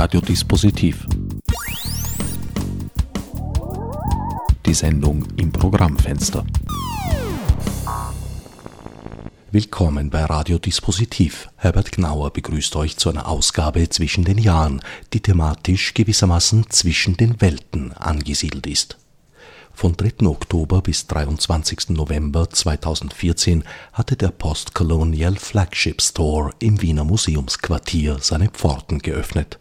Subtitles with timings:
[0.00, 1.08] Radiodispositiv.
[4.64, 6.46] Die Sendung im Programmfenster.
[9.50, 11.48] Willkommen bei Radiodispositiv.
[11.56, 14.82] Herbert Gnauer begrüßt euch zu einer Ausgabe zwischen den Jahren,
[15.14, 18.98] die thematisch gewissermaßen zwischen den Welten angesiedelt ist.
[19.72, 20.28] Von 3.
[20.28, 21.88] Oktober bis 23.
[21.88, 29.58] November 2014 hatte der Postcolonial Flagship Store im Wiener Museumsquartier seine Pforten geöffnet.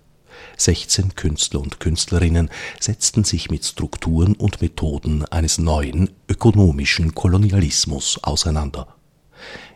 [0.58, 8.96] 16 Künstler und Künstlerinnen setzten sich mit Strukturen und Methoden eines neuen ökonomischen Kolonialismus auseinander.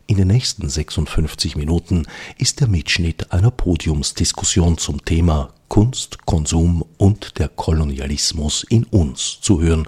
[0.07, 2.05] In den nächsten 56 Minuten
[2.37, 9.61] ist der Mitschnitt einer Podiumsdiskussion zum Thema Kunst, Konsum und der Kolonialismus in uns zu
[9.61, 9.87] hören,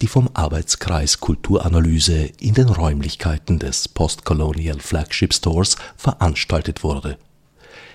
[0.00, 7.18] die vom Arbeitskreis Kulturanalyse in den Räumlichkeiten des Postcolonial Flagship Stores veranstaltet wurde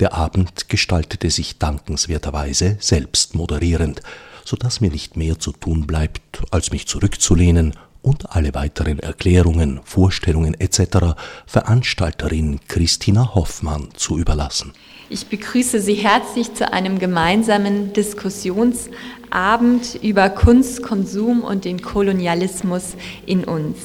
[0.00, 4.02] Der Abend gestaltete sich dankenswerterweise selbst moderierend,
[4.44, 9.80] so dass mir nicht mehr zu tun bleibt, als mich zurückzulehnen und alle weiteren Erklärungen,
[9.84, 11.14] Vorstellungen etc.
[11.46, 14.72] Veranstalterin Christina Hoffmann zu überlassen.
[15.08, 22.94] Ich begrüße Sie herzlich zu einem gemeinsamen Diskussionsabend über Kunst, Konsum und den Kolonialismus
[23.26, 23.78] in uns.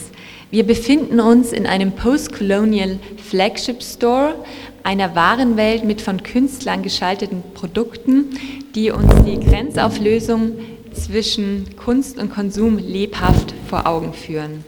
[0.50, 4.36] Wir befinden uns in einem Postcolonial Flagship Store,
[4.84, 8.30] einer Warenwelt mit von Künstlern geschalteten Produkten,
[8.74, 10.54] die uns die Grenzauflösung
[10.94, 14.64] zwischen Kunst und Konsum lebhaft vor Augen führen.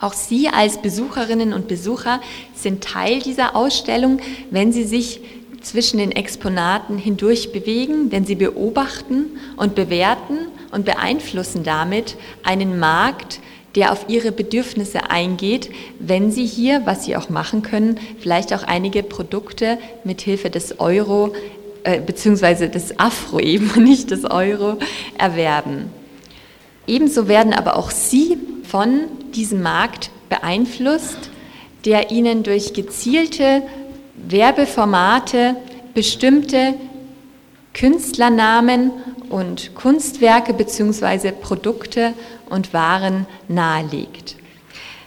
[0.00, 2.20] Auch Sie als Besucherinnen und Besucher
[2.54, 4.18] sind Teil dieser Ausstellung,
[4.50, 5.20] wenn Sie sich
[5.62, 9.26] zwischen den Exponaten hindurch bewegen, denn Sie beobachten
[9.56, 13.40] und bewerten und beeinflussen damit einen Markt,
[13.74, 18.62] der auf Ihre Bedürfnisse eingeht, wenn Sie hier, was Sie auch machen können, vielleicht auch
[18.62, 21.32] einige Produkte mit Hilfe des Euro
[21.82, 24.78] äh, beziehungsweise des Afro eben, nicht des Euro,
[25.18, 25.90] erwerben.
[26.86, 29.02] Ebenso werden aber auch Sie von
[29.34, 31.30] diesem Markt beeinflusst,
[31.84, 33.62] der Ihnen durch gezielte
[34.16, 35.56] Werbeformate
[35.92, 36.74] bestimmte
[37.72, 38.90] Künstlernamen
[39.28, 41.32] und Kunstwerke bzw.
[41.32, 42.14] Produkte
[42.48, 44.36] und Waren nahelegt.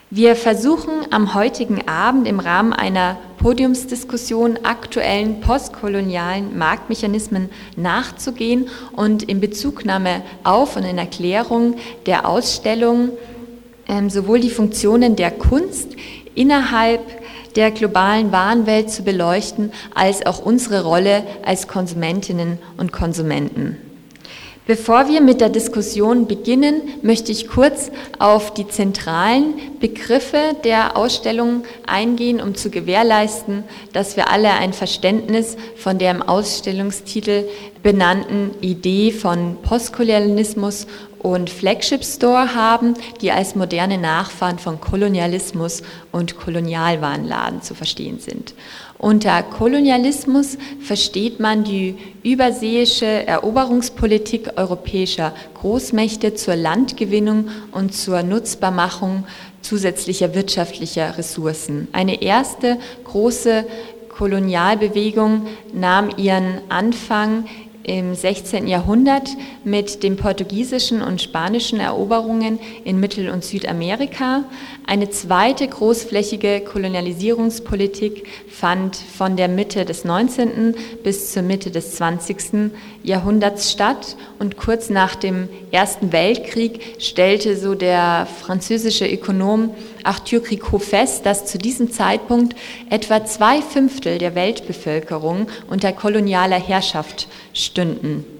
[0.10, 9.40] Wir versuchen am heutigen Abend im Rahmen einer Podiumsdiskussion aktuellen postkolonialen Marktmechanismen nachzugehen und in
[9.40, 13.10] Bezugnahme auf und in Erklärung der Ausstellung
[13.88, 15.96] ähm, sowohl die Funktionen der Kunst
[16.36, 17.02] innerhalb
[17.56, 23.78] der globalen Warenwelt zu beleuchten, als auch unsere Rolle als Konsumentinnen und Konsumenten.
[24.68, 27.90] Bevor wir mit der Diskussion beginnen, möchte ich kurz
[28.20, 33.64] auf die zentralen Begriffe der Ausstellung eingehen, um zu gewährleisten,
[33.94, 37.46] dass wir alle ein Verständnis von der im Ausstellungstitel
[37.82, 40.86] benannten Idee von Postkolonialismus
[41.20, 48.54] und Flagship Store haben, die als moderne Nachfahren von Kolonialismus und Kolonialwarenladen zu verstehen sind.
[48.98, 59.26] Unter Kolonialismus versteht man die überseeische Eroberungspolitik europäischer Großmächte zur Landgewinnung und zur Nutzbarmachung
[59.62, 61.88] zusätzlicher wirtschaftlicher Ressourcen.
[61.92, 63.66] Eine erste große
[64.10, 67.46] Kolonialbewegung nahm ihren Anfang
[67.88, 68.68] im 16.
[68.68, 69.30] Jahrhundert
[69.64, 74.44] mit den portugiesischen und spanischen Eroberungen in Mittel- und Südamerika.
[74.90, 80.76] Eine zweite großflächige Kolonialisierungspolitik fand von der Mitte des 19.
[81.04, 82.72] bis zur Mitte des 20.
[83.04, 89.72] Jahrhunderts statt und kurz nach dem Ersten Weltkrieg stellte so der französische Ökonom
[90.06, 92.56] Arthur Cricot fest, dass zu diesem Zeitpunkt
[92.90, 98.37] etwa zwei Fünftel der Weltbevölkerung unter kolonialer Herrschaft stünden.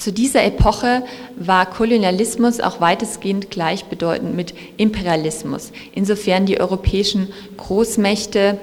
[0.00, 1.02] Zu dieser Epoche
[1.36, 8.58] war Kolonialismus auch weitestgehend gleichbedeutend mit Imperialismus, insofern die europäischen Großmächte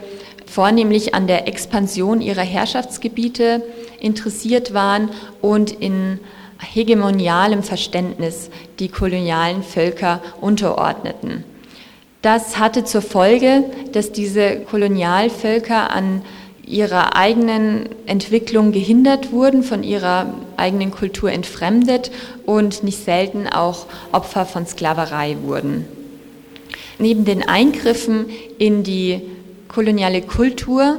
[0.47, 3.61] vornehmlich an der Expansion ihrer Herrschaftsgebiete
[3.99, 6.19] interessiert waren und in
[6.57, 8.49] hegemonialem Verständnis
[8.79, 11.43] die kolonialen Völker unterordneten.
[12.23, 16.23] Das hatte zur Folge, dass diese Kolonialvölker an
[16.67, 22.11] ihrer eigenen Entwicklung gehindert wurden, von ihrer eigenen Kultur entfremdet
[22.45, 25.85] und nicht selten auch Opfer von Sklaverei wurden.
[26.99, 28.25] Neben den Eingriffen
[28.57, 29.21] in die
[29.67, 30.97] koloniale Kultur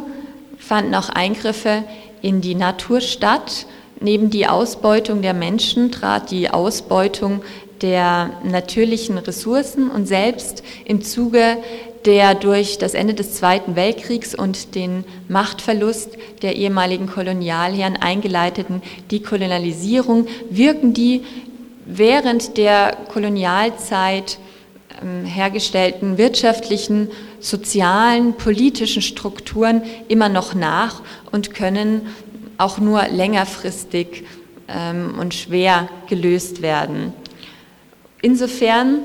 [0.58, 1.84] fanden auch Eingriffe
[2.22, 3.66] in die Natur statt.
[4.00, 7.42] Neben die Ausbeutung der Menschen trat die Ausbeutung
[7.82, 11.58] der natürlichen Ressourcen und selbst im Zuge
[12.04, 20.26] der durch das Ende des Zweiten Weltkriegs und den Machtverlust der ehemaligen Kolonialherren eingeleiteten Dekolonialisierung
[20.48, 21.24] wirken die
[21.84, 24.38] während der Kolonialzeit
[25.02, 27.08] ähm, hergestellten wirtschaftlichen,
[27.40, 31.02] sozialen, politischen Strukturen immer noch nach
[31.32, 32.06] und können
[32.58, 34.24] auch nur längerfristig
[34.68, 37.12] ähm, und schwer gelöst werden.
[38.20, 38.98] Insofern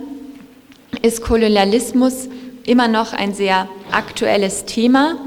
[1.01, 2.30] ist Kolonialismus
[2.65, 5.18] immer noch ein sehr aktuelles Thema,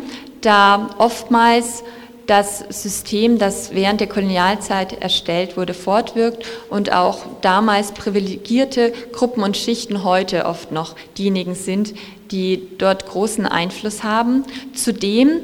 [0.41, 1.85] da oftmals
[2.27, 9.57] das System, das während der Kolonialzeit erstellt wurde, fortwirkt und auch damals privilegierte Gruppen und
[9.57, 11.95] Schichten heute oft noch diejenigen sind,
[12.33, 14.43] die dort großen Einfluss haben.
[14.75, 15.41] Zudem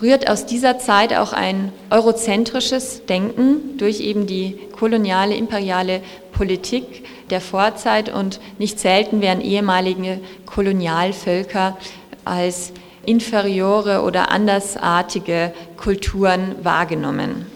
[0.00, 6.00] rührt aus dieser Zeit auch ein eurozentrisches Denken durch eben die koloniale, imperiale
[6.32, 11.76] Politik der Vorzeit und nicht selten werden ehemalige Kolonialvölker
[12.24, 12.72] als
[13.04, 17.46] inferiore oder andersartige Kulturen wahrgenommen.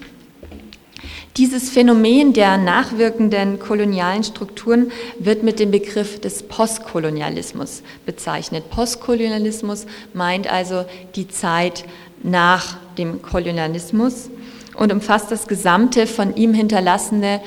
[1.38, 8.68] Dieses Phänomen der nachwirkenden kolonialen Strukturen wird mit dem Begriff des Postkolonialismus bezeichnet.
[8.68, 10.84] Postkolonialismus meint also
[11.14, 11.84] die Zeit
[12.22, 14.28] nach dem Kolonialismus
[14.76, 17.40] und umfasst das gesamte von ihm hinterlassene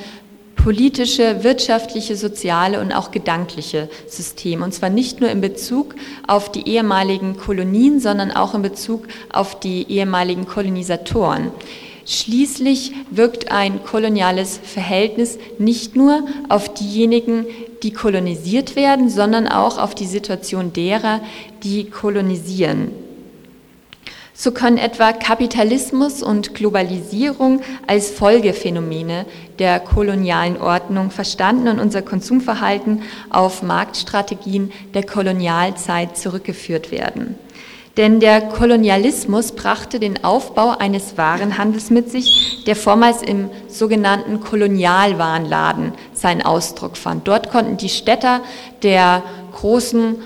[0.56, 4.62] politische, wirtschaftliche, soziale und auch gedankliche System.
[4.62, 5.96] Und zwar nicht nur in Bezug
[6.28, 11.52] auf die ehemaligen Kolonien, sondern auch in Bezug auf die ehemaligen Kolonisatoren.
[12.08, 17.48] Schließlich wirkt ein koloniales Verhältnis nicht nur auf diejenigen,
[17.82, 21.22] die kolonisiert werden, sondern auch auf die Situation derer,
[21.64, 23.05] die kolonisieren.
[24.38, 29.26] So können etwa Kapitalismus und Globalisierung als Folgephänomene
[29.60, 37.36] der kolonialen Ordnung verstanden und unser Konsumverhalten auf Marktstrategien der Kolonialzeit zurückgeführt werden.
[37.96, 45.94] Denn der Kolonialismus brachte den Aufbau eines Warenhandels mit sich, der vormals im sogenannten Kolonialwarenladen
[46.14, 47.26] seinen Ausdruck fand.
[47.26, 48.42] Dort konnten die Städter
[48.84, 49.24] der
[49.54, 50.18] großen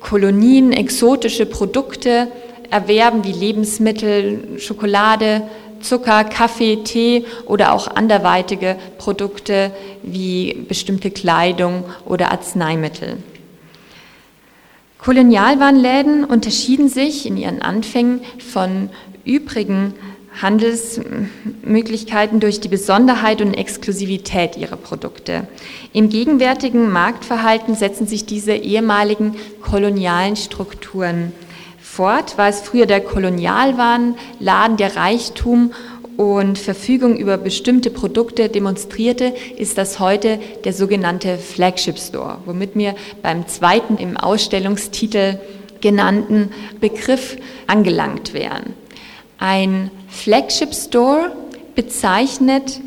[0.00, 2.28] Kolonien exotische Produkte
[2.74, 5.42] erwerben wie Lebensmittel, Schokolade,
[5.80, 9.70] Zucker, Kaffee, Tee oder auch anderweitige Produkte
[10.02, 13.18] wie bestimmte Kleidung oder Arzneimittel.
[14.98, 18.90] Kolonialwarenläden unterschieden sich in ihren Anfängen von
[19.24, 19.94] übrigen
[20.42, 25.46] Handelsmöglichkeiten durch die Besonderheit und Exklusivität ihrer Produkte.
[25.92, 31.32] Im gegenwärtigen Marktverhalten setzen sich diese ehemaligen kolonialen Strukturen
[31.94, 32.36] fort.
[32.38, 35.72] War es früher der Kolonialwarenladen, der Reichtum
[36.16, 42.94] und Verfügung über bestimmte Produkte demonstrierte, ist das heute der sogenannte Flagship Store, womit wir
[43.22, 45.38] beim zweiten im Ausstellungstitel
[45.80, 46.50] genannten
[46.80, 47.36] Begriff
[47.66, 48.74] angelangt wären.
[49.38, 51.32] Ein Flagship Store
[51.74, 52.80] bezeichnet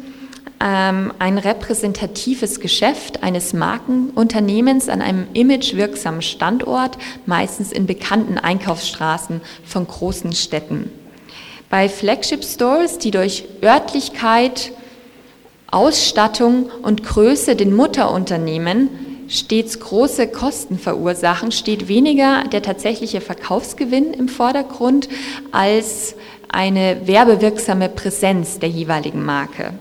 [0.60, 9.88] ähm, ein repräsentatives Geschäft eines Markenunternehmens an einem imagewirksamen Standort, meistens in bekannten Einkaufsstraßen von
[9.88, 10.92] großen Städten.
[11.70, 14.72] Bei Flagship Stores, die durch Örtlichkeit,
[15.70, 18.90] Ausstattung und Größe den Mutterunternehmen
[19.28, 25.10] stets große Kosten verursachen, steht weniger der tatsächliche Verkaufsgewinn im Vordergrund
[25.52, 26.16] als
[26.50, 29.74] eine werbewirksame Präsenz der jeweiligen Marke.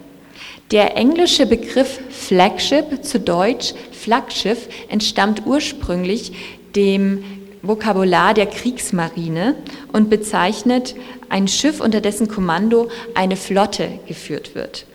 [0.72, 6.32] Der englische Begriff Flagship, zu Deutsch Flaggschiff, entstammt ursprünglich
[6.74, 7.22] dem
[7.62, 9.54] Vokabular der Kriegsmarine
[9.92, 10.96] und bezeichnet
[11.28, 14.86] ein Schiff, unter dessen Kommando eine Flotte geführt wird.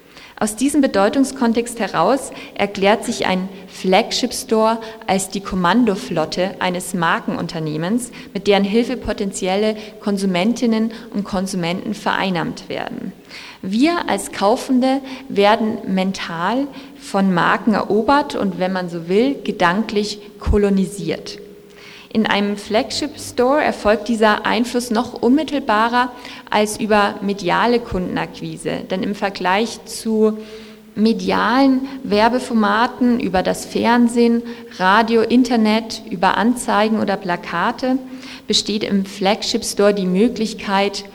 [0.42, 8.48] Aus diesem Bedeutungskontext heraus erklärt sich ein Flagship Store als die Kommandoflotte eines Markenunternehmens, mit
[8.48, 13.14] deren Hilfe potenzielle Konsumentinnen und Konsumenten vereinnahmt werden.
[13.62, 16.68] Wir als Kaufende werden mental
[17.00, 21.40] von Marken erobert und, wenn man so will, gedanklich kolonisiert.
[22.14, 26.12] In einem Flagship Store erfolgt dieser Einfluss noch unmittelbarer
[26.50, 30.38] als über mediale Kundenakquise, denn im Vergleich zu
[30.96, 34.42] medialen Werbeformaten über das Fernsehen,
[34.78, 37.98] Radio, Internet, über Anzeigen oder Plakate
[38.48, 41.06] besteht im Flagship Store die Möglichkeit,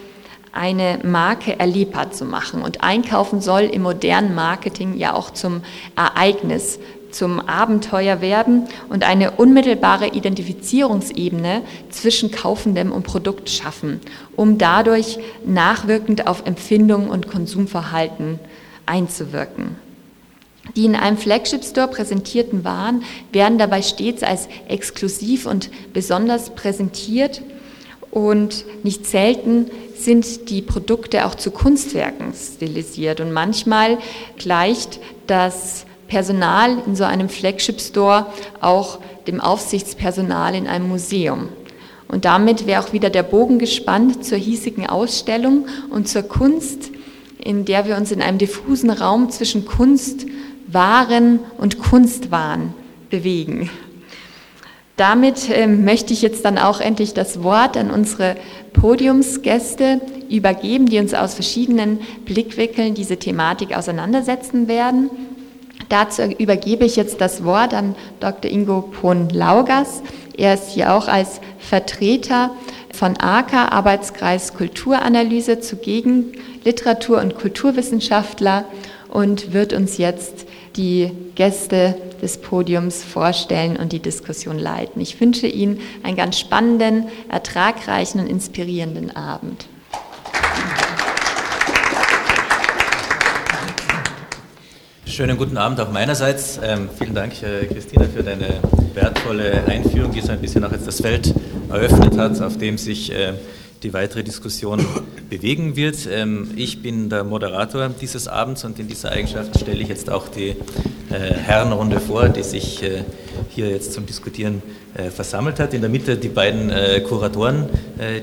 [0.57, 2.63] eine Marke erlebbar zu machen.
[2.63, 5.63] Und Einkaufen soll im modernen Marketing ja auch zum
[5.95, 6.79] Ereignis
[7.11, 14.01] zum Abenteuer werden und eine unmittelbare Identifizierungsebene zwischen Kaufendem und Produkt schaffen,
[14.35, 18.39] um dadurch nachwirkend auf Empfindungen und Konsumverhalten
[18.85, 19.77] einzuwirken.
[20.75, 27.41] Die in einem Flagship Store präsentierten Waren werden dabei stets als exklusiv und besonders präsentiert
[28.17, 33.99] und nicht selten sind die Produkte auch zu Kunstwerken stilisiert und manchmal
[34.39, 38.25] gleicht das Personal in so einem Flagship Store
[38.63, 41.51] auch dem Aufsichtspersonal in einem Museum.
[42.09, 46.93] Und damit wäre auch wieder der Bogen gespannt zur hiesigen Ausstellung und zur Kunst,
[47.37, 50.25] in der wir uns in einem diffusen Raum zwischen Kunst,
[50.69, 52.73] Waren und Kunstwahn
[53.11, 53.69] bewegen.
[54.97, 58.37] Damit äh, möchte ich jetzt dann auch endlich das Wort an unsere
[58.73, 60.01] Podiumsgäste
[60.31, 65.11] übergeben, die uns aus verschiedenen Blickwinkeln diese Thematik auseinandersetzen werden.
[65.91, 68.51] Dazu übergebe ich jetzt das Wort an Dr.
[68.51, 70.03] Ingo Pohn-Laugas.
[70.37, 72.51] Er ist hier auch als Vertreter
[72.93, 76.33] von AKA, Arbeitskreis Kulturanalyse, zugegen
[76.65, 78.65] Literatur- und Kulturwissenschaftler
[79.11, 85.01] und wird uns jetzt die Gäste des Podiums vorstellen und die Diskussion leiten.
[85.01, 89.67] Ich wünsche Ihnen einen ganz spannenden, ertragreichen und inspirierenden Abend.
[95.07, 96.61] Schönen guten Abend auch meinerseits.
[96.63, 98.61] Ähm, vielen Dank, äh, Christina, für deine
[98.93, 101.33] wertvolle Einführung, die so ein bisschen auch jetzt das Feld
[101.71, 103.33] eröffnet hat, auf dem sich äh,
[103.87, 104.85] die weitere Diskussion
[105.31, 106.09] bewegen wird.
[106.11, 110.27] Ähm, ich bin der Moderator dieses Abends und in dieser Eigenschaft stelle ich jetzt auch
[110.27, 110.55] die äh,
[111.13, 113.05] Herrenrunde vor, die sich äh,
[113.51, 114.61] hier jetzt zum Diskutieren
[114.95, 115.73] äh, versammelt hat.
[115.73, 116.73] In der Mitte die beiden
[117.05, 117.69] Kuratoren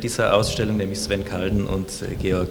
[0.02, 1.88] dieser Ausstellung, nämlich Sven Kalden und
[2.22, 2.50] Georg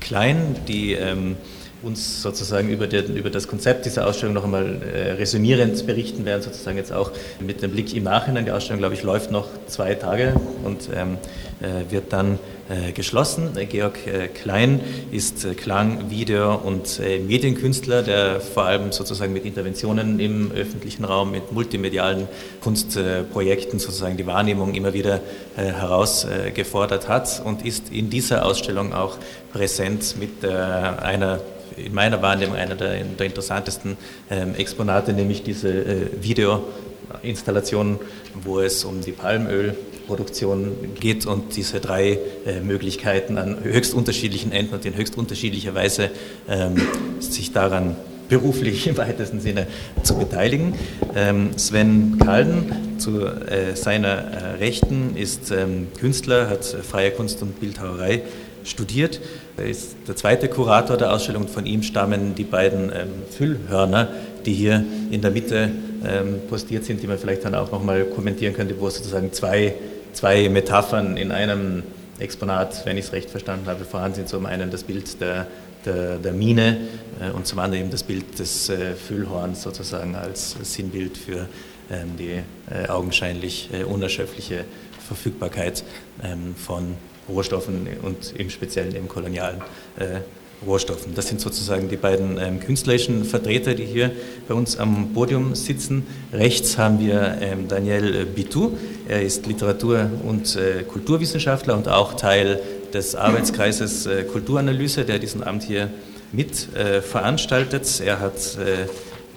[0.00, 1.36] Klein, die ähm,
[1.82, 6.42] uns sozusagen über, den, über, das Konzept dieser Ausstellung noch einmal äh, resümierend berichten werden,
[6.42, 7.10] sozusagen jetzt auch
[7.40, 8.44] mit dem Blick im Nachhinein.
[8.44, 10.34] Die Ausstellung, glaube ich, läuft noch zwei Tage
[10.64, 11.18] und ähm,
[11.60, 12.38] äh, wird dann
[12.70, 13.56] äh, geschlossen.
[13.56, 19.44] Äh, Georg äh, Klein ist äh, Klang-, Video- und Medienkünstler, der vor allem sozusagen mit
[19.44, 22.28] Interventionen im öffentlichen Raum, mit multimedialen
[22.60, 25.20] Kunstprojekten sozusagen die Wahrnehmung immer wieder
[25.56, 29.16] herausgefordert hat und ist in dieser Ausstellung auch
[29.52, 31.40] präsent mit einer
[31.76, 33.96] in meiner Wahrnehmung einer der, der interessantesten
[34.30, 37.98] ähm, Exponate, nämlich diese äh, Videoinstallation,
[38.42, 44.74] wo es um die Palmölproduktion geht und diese drei äh, Möglichkeiten an höchst unterschiedlichen Enden
[44.74, 46.10] und in höchst unterschiedlicher Weise
[46.48, 46.80] ähm,
[47.20, 47.96] sich daran
[48.30, 49.66] beruflich im weitesten Sinne
[50.02, 50.74] zu beteiligen.
[51.14, 57.58] Ähm, Sven Kalden zu äh, seiner äh, Rechten ist ähm, Künstler, hat freie Kunst und
[57.60, 58.22] Bildhauerei
[58.64, 59.20] studiert.
[59.56, 64.08] Er ist der zweite Kurator der Ausstellung von ihm stammen die beiden ähm, Füllhörner,
[64.44, 65.70] die hier in der Mitte
[66.04, 69.74] ähm, postiert sind, die man vielleicht dann auch nochmal kommentieren könnte, wo sozusagen zwei,
[70.12, 71.82] zwei Metaphern in einem
[72.18, 74.28] Exponat, wenn ich es recht verstanden habe, vorhanden sind.
[74.28, 75.46] Zum einen das Bild der,
[75.84, 76.78] der, der Mine
[77.20, 81.48] äh, und zum anderen eben das Bild des äh, Füllhorns sozusagen als Sinnbild für
[81.90, 82.40] ähm, die
[82.72, 84.64] äh, augenscheinlich äh, unerschöpfliche
[85.06, 85.82] Verfügbarkeit
[86.22, 86.94] ähm, von
[87.30, 89.60] Rohstoffen und im Speziellen eben kolonialen
[89.98, 90.20] äh,
[90.66, 91.14] Rohstoffen.
[91.14, 94.10] Das sind sozusagen die beiden ähm, künstlerischen Vertreter, die hier
[94.46, 96.06] bei uns am Podium sitzen.
[96.32, 98.76] Rechts haben wir ähm, Daniel Bitou.
[99.08, 102.60] Er ist Literatur- und äh, Kulturwissenschaftler und auch Teil
[102.92, 105.90] des Arbeitskreises äh, Kulturanalyse, der diesen Amt hier
[106.32, 108.02] mit äh, veranstaltet.
[108.04, 108.86] Er hat äh,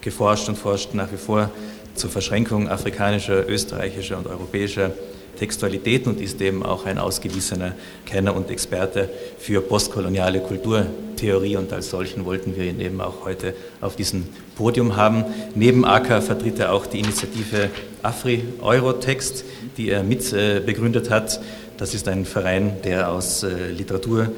[0.01, 1.50] geforscht und forscht nach wie vor
[1.95, 4.91] zur Verschränkung afrikanischer, österreichischer und europäischer
[5.37, 7.73] Textualitäten und ist eben auch ein ausgewiesener
[8.05, 13.53] Kenner und Experte für postkoloniale Kulturtheorie und als solchen wollten wir ihn eben auch heute
[13.81, 14.25] auf diesem
[14.55, 15.25] Podium haben.
[15.55, 17.69] Neben AKA vertritt er auch die Initiative
[18.01, 19.43] Afri Eurotext,
[19.77, 21.41] die er mit äh, begründet hat.
[21.77, 24.31] Das ist ein Verein, der aus äh, Literatur,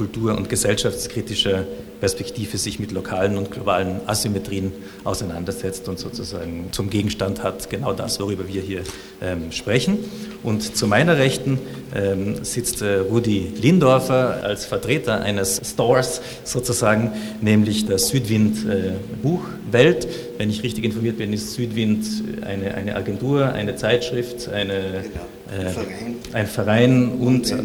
[0.00, 1.66] Kultur und gesellschaftskritischer
[2.00, 4.72] Perspektive sich mit lokalen und globalen Asymmetrien
[5.04, 8.80] auseinandersetzt und sozusagen zum Gegenstand hat genau das, worüber wir hier
[9.20, 9.98] ähm, sprechen.
[10.42, 11.58] Und zu meiner Rechten
[11.94, 18.92] ähm, sitzt äh, Rudi Lindorfer als Vertreter eines Stores sozusagen, nämlich der Südwind äh,
[19.22, 20.08] Buchwelt.
[20.38, 22.06] Wenn ich richtig informiert bin, ist Südwind
[22.40, 25.04] eine, eine Agentur, eine Zeitschrift, eine,
[25.50, 25.68] genau.
[25.68, 27.56] äh, ein Verein und, und äh,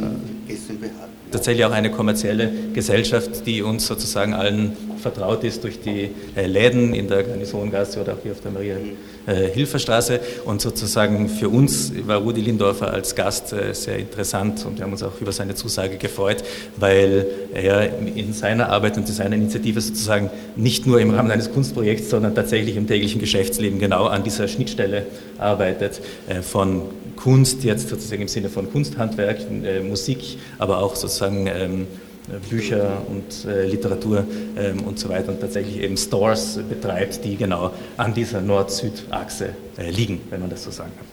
[1.35, 4.75] tatsächlich auch eine kommerzielle Gesellschaft, die uns sozusagen allen
[5.05, 10.19] vertraut ist durch die äh, Läden in der Garnisongasse oder auch hier auf der Maria-Hilfer-Straße.
[10.45, 14.93] Und sozusagen für uns war Rudi Lindorfer als Gast äh, sehr interessant und wir haben
[14.93, 16.43] uns auch über seine Zusage gefreut,
[16.77, 21.51] weil er in seiner Arbeit und in seiner Initiative sozusagen nicht nur im Rahmen eines
[21.51, 25.05] Kunstprojekts, sondern tatsächlich im täglichen Geschäftsleben genau an dieser Schnittstelle
[25.37, 26.81] arbeitet äh, von
[27.15, 29.39] Kunst, jetzt sozusagen im Sinne von Kunsthandwerk,
[29.84, 31.88] Musik, aber auch sozusagen ähm,
[32.27, 34.25] äh, Bücher und äh, Literatur
[34.57, 39.91] ähm, und so weiter und tatsächlich eben Stores betreibt, die genau an dieser Nord-Süd-Achse äh,
[39.91, 41.05] liegen, wenn man das so sagen kann.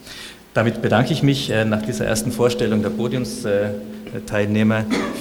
[0.55, 3.75] Damit bedanke ich mich äh, nach dieser ersten Vorstellung der Podiumsteilnehmer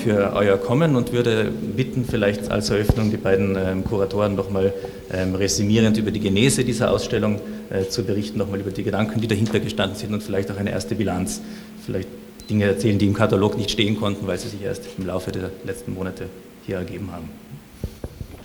[0.04, 4.74] für euer Kommen und würde bitten, vielleicht als Eröffnung die beiden ähm, Kuratoren nochmal
[5.14, 9.28] ähm, resümierend über die Genese dieser Ausstellung äh, zu berichten, nochmal über die Gedanken, die
[9.28, 11.42] dahinter gestanden sind und vielleicht auch eine erste Bilanz,
[11.86, 12.10] vielleicht
[12.50, 15.52] Dinge erzählen, die im Katalog nicht stehen konnten, weil sie sich erst im Laufe der
[15.64, 16.26] letzten Monate
[16.66, 17.30] hier ergeben haben.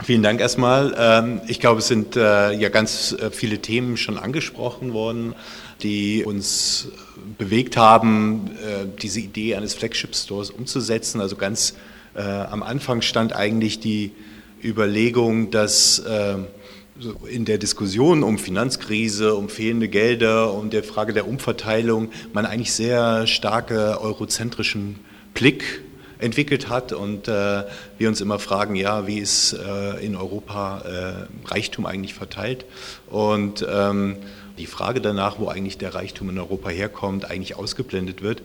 [0.05, 0.95] Vielen Dank erstmal.
[0.97, 5.35] Ähm, ich glaube, es sind äh, ja ganz äh, viele Themen schon angesprochen worden,
[5.83, 6.89] die uns
[7.39, 11.21] bewegt haben, äh, diese Idee eines Flagship Stores umzusetzen.
[11.21, 11.75] Also ganz
[12.19, 14.13] am Anfang stand eigentlich die
[14.65, 16.03] Überlegung, dass
[17.29, 22.73] in der Diskussion um Finanzkrise, um fehlende Gelder, um der Frage der Umverteilung man eigentlich
[22.73, 24.99] sehr starke eurozentrischen
[25.35, 25.83] Blick
[26.19, 27.65] entwickelt hat und äh,
[27.99, 32.65] wir uns immer fragen, ja, wie ist äh, in Europa äh, Reichtum eigentlich verteilt?
[33.11, 34.17] Und ähm,
[34.59, 38.43] die Frage danach, wo eigentlich der Reichtum in Europa herkommt, eigentlich ausgeblendet wird.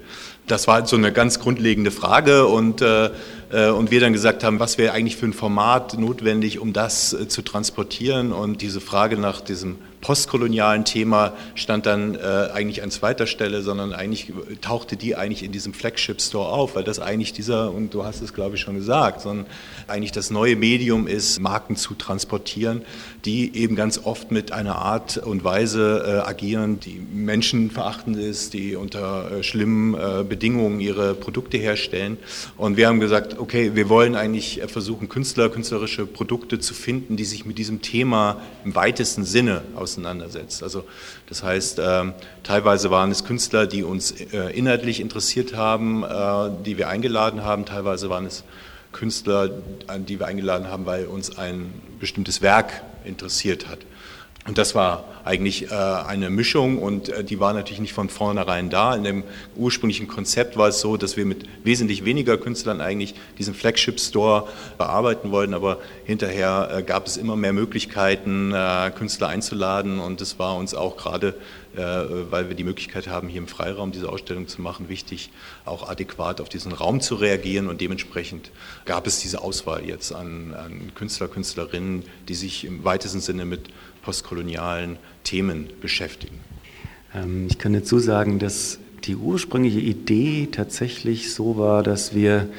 [0.48, 3.10] Das war so eine ganz grundlegende Frage und, äh,
[3.52, 7.14] äh, und wir dann gesagt haben, was wäre eigentlich für ein Format notwendig, um das
[7.14, 12.92] äh, zu transportieren und diese Frage nach diesem postkolonialen Thema stand dann äh, eigentlich an
[12.92, 17.34] zweiter Stelle, sondern eigentlich tauchte die eigentlich in diesem Flagship Store auf, weil das eigentlich
[17.34, 19.46] dieser, und du hast es glaube ich schon gesagt, sondern
[19.88, 22.82] eigentlich das neue Medium ist, Marken zu transportieren,
[23.26, 28.76] die eben ganz oft mit einer Art und Weise äh, agieren, die menschenverachtend ist, die
[28.76, 32.18] unter äh, schlimmen äh, Bedingungen ihre Produkte herstellen.
[32.58, 37.26] Und wir haben gesagt, okay, wir wollen eigentlich versuchen, Künstler, künstlerische Produkte zu finden, die
[37.26, 40.64] sich mit diesem Thema im weitesten Sinne aus auseinandersetzt.
[40.64, 40.86] Also
[41.28, 42.12] das heißt, äh,
[42.44, 47.66] teilweise waren es Künstler, die uns äh, inhaltlich interessiert haben, äh, die wir eingeladen haben,
[47.66, 48.44] teilweise waren es
[48.92, 49.50] Künstler,
[50.00, 53.80] die wir eingeladen haben, weil uns ein bestimmtes Werk interessiert hat.
[54.48, 58.72] Und das war eigentlich äh, eine Mischung und äh, die war natürlich nicht von vornherein
[58.72, 58.96] da.
[58.96, 59.24] In dem
[59.56, 64.48] ursprünglichen Konzept war es so, dass wir mit wesentlich weniger Künstlern eigentlich diesen Flagship Store
[64.80, 70.40] bearbeiten wollten, aber hinterher äh, gab es immer mehr Möglichkeiten, äh, Künstler einzuladen und es
[70.40, 71.36] war uns auch gerade,
[71.76, 71.80] äh,
[72.32, 75.30] weil wir die Möglichkeit haben, hier im Freiraum diese Ausstellung zu machen, wichtig,
[75.66, 78.50] auch adäquat auf diesen Raum zu reagieren und dementsprechend
[78.86, 83.70] gab es diese Auswahl jetzt an, an Künstler, Künstlerinnen, die sich im weitesten Sinne mit
[84.02, 86.40] postkolonialen Themen beschäftigen.
[87.14, 92.50] Ähm, ich kann dazu sagen, dass die ursprüngliche Idee tatsächlich so war, dass wir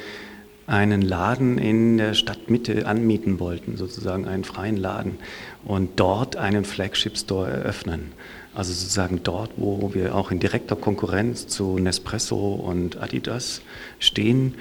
[0.65, 5.17] einen Laden in der Stadtmitte anmieten wollten, sozusagen einen freien Laden,
[5.65, 8.11] und dort einen Flagship Store eröffnen.
[8.53, 13.61] Also sozusagen dort, wo wir auch in direkter Konkurrenz zu Nespresso und Adidas
[13.99, 14.55] stehen,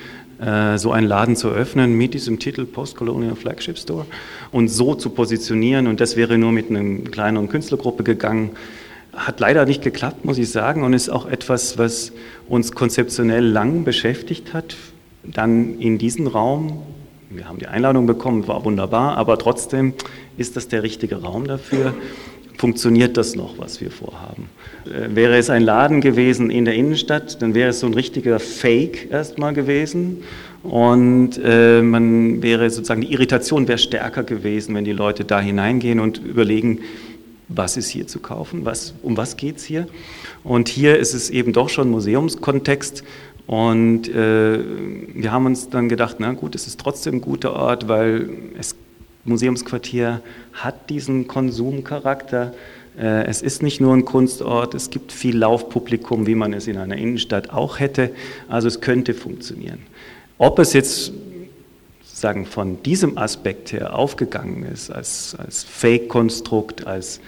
[0.77, 4.07] so einen Laden zu öffnen mit diesem Titel Postcolonial Flagship Store
[4.51, 5.87] und so zu positionieren.
[5.87, 8.51] Und das wäre nur mit einer kleineren Künstlergruppe gegangen.
[9.13, 12.13] Hat leider nicht geklappt, muss ich sagen, und ist auch etwas, was
[12.49, 14.75] uns konzeptionell lang beschäftigt hat.
[15.23, 16.83] Dann in diesen Raum,
[17.31, 19.95] wir haben die Einladung bekommen, war wunderbar, aber trotzdem
[20.39, 21.95] ist das der richtige Raum dafür
[22.63, 24.49] funktioniert das noch, was wir vorhaben.
[24.87, 28.39] Äh, wäre es ein Laden gewesen in der Innenstadt, dann wäre es so ein richtiger
[28.39, 30.23] Fake erstmal gewesen.
[30.63, 35.99] Und äh, man wäre sozusagen, die Irritation wäre stärker gewesen, wenn die Leute da hineingehen
[35.99, 36.83] und überlegen,
[37.49, 39.89] was ist hier zu kaufen, was, um was geht es hier.
[40.45, 43.03] Und hier ist es eben doch schon Museumskontext.
[43.49, 44.61] Und äh,
[45.15, 48.77] wir haben uns dann gedacht, na gut, es ist trotzdem ein guter Ort, weil es
[49.25, 50.21] Museumsquartier
[50.53, 52.55] hat diesen Konsumcharakter.
[52.99, 56.77] Äh, es ist nicht nur ein Kunstort, es gibt viel Laufpublikum, wie man es in
[56.77, 58.11] einer Innenstadt auch hätte.
[58.49, 59.81] Also es könnte funktionieren.
[60.39, 61.13] Ob es jetzt
[62.03, 67.21] sagen, von diesem Aspekt her aufgegangen ist, als, als Fake-Konstrukt, als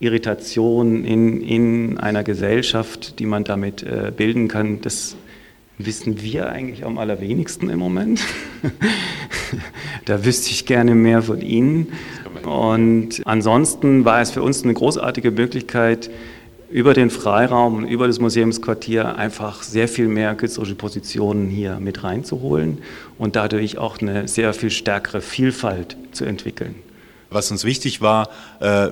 [0.00, 5.16] Irritation in, in einer Gesellschaft, die man damit äh, bilden kann, das
[5.78, 8.20] wissen wir eigentlich am allerwenigsten im Moment.
[10.04, 11.92] da wüsste ich gerne mehr von Ihnen.
[12.44, 16.10] Und ansonsten war es für uns eine großartige Möglichkeit,
[16.70, 22.04] über den Freiraum und über das Museumsquartier einfach sehr viel mehr künstlerische Positionen hier mit
[22.04, 22.78] reinzuholen
[23.16, 26.74] und dadurch auch eine sehr viel stärkere Vielfalt zu entwickeln.
[27.30, 28.28] Was uns wichtig war,
[28.60, 28.88] äh,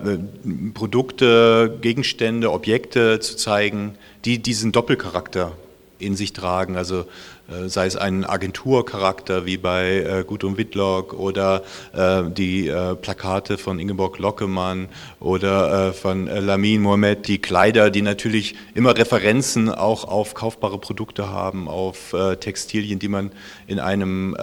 [0.73, 3.95] Produkte, Gegenstände, Objekte zu zeigen,
[4.25, 5.53] die diesen Doppelcharakter
[5.99, 6.77] in sich tragen.
[6.77, 7.07] Also
[7.49, 13.57] äh, sei es ein Agenturcharakter wie bei äh, Gudrun Whitlock oder äh, die äh, Plakate
[13.57, 14.89] von Ingeborg Lockemann
[15.21, 20.79] oder äh, von äh, Lamin Mohamed, die Kleider, die natürlich immer Referenzen auch auf kaufbare
[20.79, 23.31] Produkte haben, auf Textilien, die man
[23.67, 24.41] in einem, in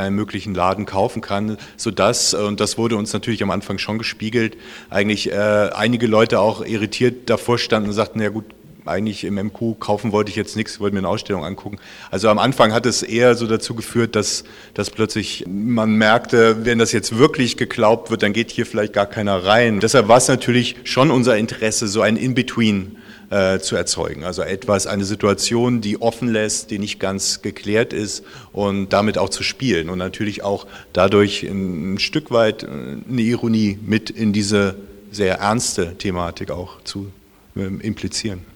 [0.00, 4.56] einem möglichen Laden kaufen kann, sodass, und das wurde uns natürlich am Anfang schon gespiegelt,
[4.90, 8.44] eigentlich einige Leute auch irritiert davor standen und sagten, ja gut,
[8.84, 11.78] eigentlich im MQ kaufen wollte ich jetzt nichts, wollte mir eine Ausstellung angucken.
[12.10, 16.78] Also am Anfang hat es eher so dazu geführt, dass, dass plötzlich man merkte, wenn
[16.78, 19.80] das jetzt wirklich geglaubt wird, dann geht hier vielleicht gar keiner rein.
[19.80, 22.96] Deshalb war es natürlich schon unser Interesse, so ein In-Between
[23.32, 24.24] äh, zu erzeugen.
[24.24, 29.30] Also etwas, eine Situation, die offen lässt, die nicht ganz geklärt ist und damit auch
[29.30, 34.74] zu spielen und natürlich auch dadurch ein, Stück weit äh, eine Ironie mit in diese
[35.10, 37.10] sehr ernste Thematik auch zu
[37.56, 38.51] äh, implizieren.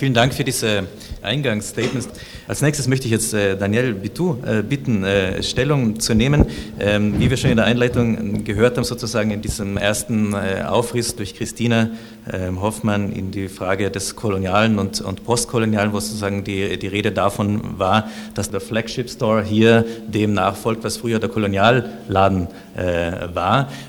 [0.00, 0.84] Vielen Dank für diese
[1.20, 2.08] Eingangsstatements.
[2.48, 6.46] Als nächstes möchte ich jetzt äh, Daniel Bitou äh, bitten, äh, Stellung zu nehmen.
[6.80, 11.34] Ähm, wie wir schon in der Einleitung gehört haben, sozusagen in diesem ersten Aufriss durch
[11.34, 11.90] Christina
[12.32, 18.08] ähm, Hoffmann in die Frage des Kolonialen und, Postkolonialen, wo sozusagen die Rede davon war,
[18.32, 22.54] dass der Flagship Store hier dem nachfolgt, was früher der Kolonialladen war.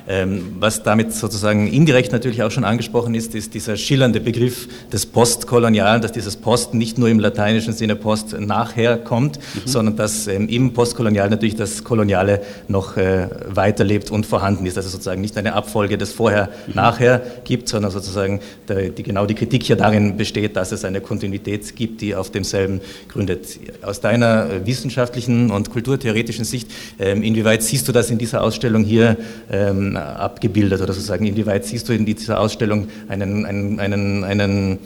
[0.08, 5.06] Ähm, was damit sozusagen indirekt natürlich auch schon angesprochen ist, ist dieser schillernde Begriff des
[5.06, 9.62] Postkolonialen dass dieses Post nicht nur im lateinischen Sinne Post nachher kommt, mhm.
[9.66, 14.78] sondern dass ähm, im Postkolonial natürlich das Koloniale noch äh, weiterlebt und vorhanden ist.
[14.78, 17.44] Also sozusagen nicht eine Abfolge des Vorher-Nachher mhm.
[17.44, 22.02] gibt, sondern sozusagen die, genau die Kritik hier darin besteht, dass es eine Kontinuität gibt,
[22.02, 23.60] die auf demselben gründet.
[23.82, 28.81] Aus deiner äh, wissenschaftlichen und kulturtheoretischen Sicht, ähm, inwieweit siehst du das in dieser Ausstellung
[28.84, 29.18] hier
[29.52, 34.80] ähm, abgebildet oder sozusagen, inwieweit siehst du in dieser Ausstellung einen, einen, einen, einen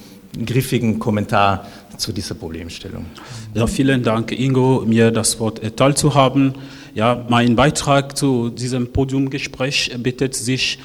[0.45, 1.65] griffigen Kommentar
[1.97, 3.05] zu dieser Problemstellung.
[3.53, 6.53] Ja, vielen Dank, Ingo, mir das Wort erteilt zu haben.
[6.93, 10.79] Ja, mein Beitrag zu diesem Podiumgespräch bittet sich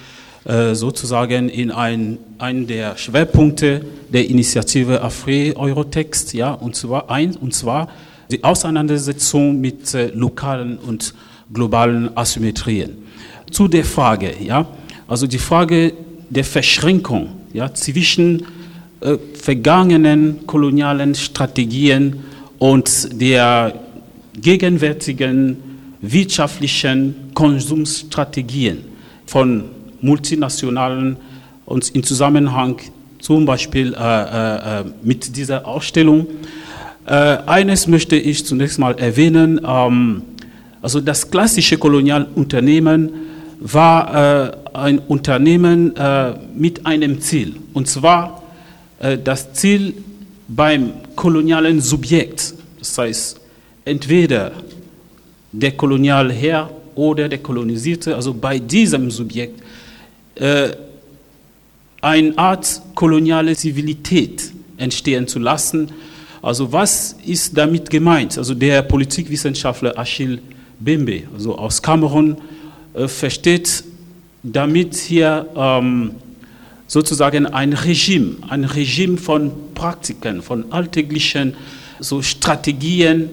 [0.44, 7.36] äh, sozusagen in ein, einen der Schwerpunkte der Initiative Afri Eurotext, ja, und zwar ein,
[7.36, 7.88] und zwar
[8.30, 11.14] die Auseinandersetzung mit äh, lokalen und
[11.52, 12.98] globalen Asymmetrien.
[13.50, 14.66] Zu der Frage, ja,
[15.08, 15.92] also die Frage
[16.28, 18.46] der Verschränkung, ja, zwischen
[19.00, 22.22] äh, vergangenen kolonialen Strategien
[22.58, 23.74] und der
[24.40, 25.56] gegenwärtigen
[26.00, 28.84] wirtschaftlichen Konsumstrategien
[29.26, 29.64] von
[30.00, 31.16] multinationalen
[31.66, 32.76] und in Zusammenhang
[33.18, 36.26] zum Beispiel äh, äh, mit dieser Ausstellung.
[37.06, 39.60] Äh, eines möchte ich zunächst mal erwähnen.
[39.66, 40.22] Ähm,
[40.82, 43.10] also das klassische Kolonialunternehmen
[43.60, 48.42] war äh, ein Unternehmen äh, mit einem Ziel, und zwar
[48.98, 49.94] äh, das Ziel
[50.48, 53.40] beim kolonialen Subjekt, das heißt
[53.84, 54.52] entweder
[55.52, 59.62] der Kolonialherr oder der Kolonisierte, also bei diesem Subjekt,
[60.36, 60.70] äh,
[62.00, 65.90] eine Art koloniale Zivilität entstehen zu lassen.
[66.40, 68.38] Also was ist damit gemeint?
[68.38, 70.40] Also der Politikwissenschaftler Achille
[70.80, 72.36] Bembe, also aus Kamerun,
[72.94, 73.84] äh, versteht
[74.42, 76.12] damit hier ähm,
[76.86, 81.54] sozusagen ein Regime, ein Regime von Praktiken, von alltäglichen
[82.00, 83.28] so Strategien,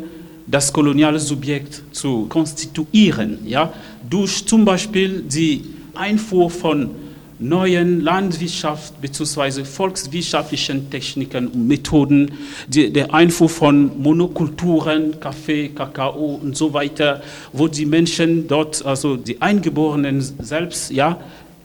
[0.46, 3.74] das koloniale Subjekt zu konstituieren, ja,
[4.10, 5.64] durch zum Beispiel die
[5.96, 6.92] Einfuhr von
[7.40, 9.64] neuen Landwirtschaft bzw.
[9.64, 12.32] volkswirtschaftlichen Techniken und Methoden,
[12.68, 17.22] die, der Einfuhr von Monokulturen, Kaffee, Kakao und so weiter,
[17.54, 21.20] wo die Menschen dort, also die Eingeborenen selbst, ja,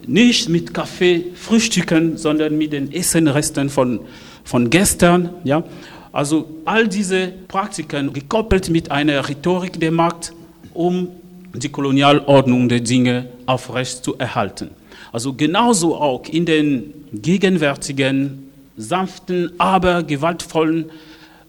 [0.06, 4.00] nicht mit Kaffee frühstücken, sondern mit den Essenresten von,
[4.44, 5.30] von gestern.
[5.44, 5.62] Ja?
[6.10, 10.32] Also all diese Praktiken gekoppelt mit einer Rhetorik der Macht,
[10.74, 11.08] um
[11.54, 14.70] die Kolonialordnung der Dinge aufrecht zu erhalten.
[15.12, 20.86] Also genauso auch in den gegenwärtigen, sanften, aber gewaltvollen,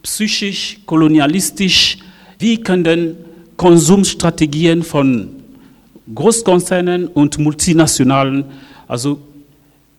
[0.03, 1.97] psychisch, kolonialistisch
[2.37, 3.15] wirkenden
[3.55, 5.29] Konsumstrategien von
[6.13, 8.43] Großkonzernen und Multinationalen.
[8.87, 9.19] Also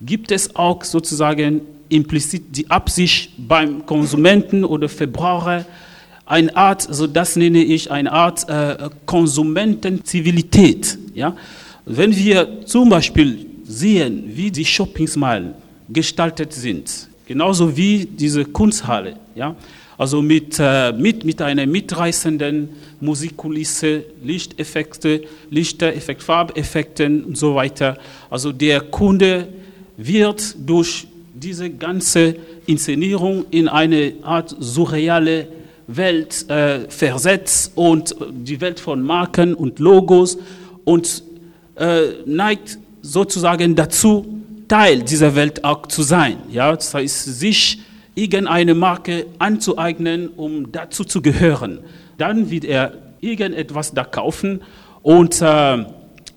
[0.02, 5.64] gibt es auch sozusagen implizit die Absicht beim Konsumenten oder Verbraucher,
[6.26, 10.98] eine Art, so das nenne ich eine Art äh, Konsumentenzivilität.
[11.14, 11.36] Ja?
[11.84, 15.54] Wenn wir zum Beispiel sehen, wie die Shoppingmeilen
[15.88, 19.16] gestaltet sind, genauso wie diese Kunsthalle.
[19.34, 19.56] Ja?
[19.96, 22.68] Also mit, äh, mit, mit einer mitreißenden
[23.00, 27.98] Musikkulisse, Lichteffekte, Lichtereffekt, Farbeffekten und so weiter.
[28.28, 29.48] Also der Kunde
[29.96, 35.48] wird durch diese ganze Inszenierung in eine Art surreale
[35.86, 40.38] Welt äh, versetzt und die Welt von Marken und Logos
[40.84, 41.22] und
[41.76, 44.26] äh, neigt sozusagen dazu,
[44.66, 46.38] Teil dieser Welt auch zu sein.
[46.50, 46.74] Ja?
[46.74, 47.78] Das heißt, sich
[48.14, 51.80] irgendeine Marke anzueignen, um dazu zu gehören.
[52.16, 54.62] Dann wird er irgendetwas da kaufen
[55.02, 55.84] und äh,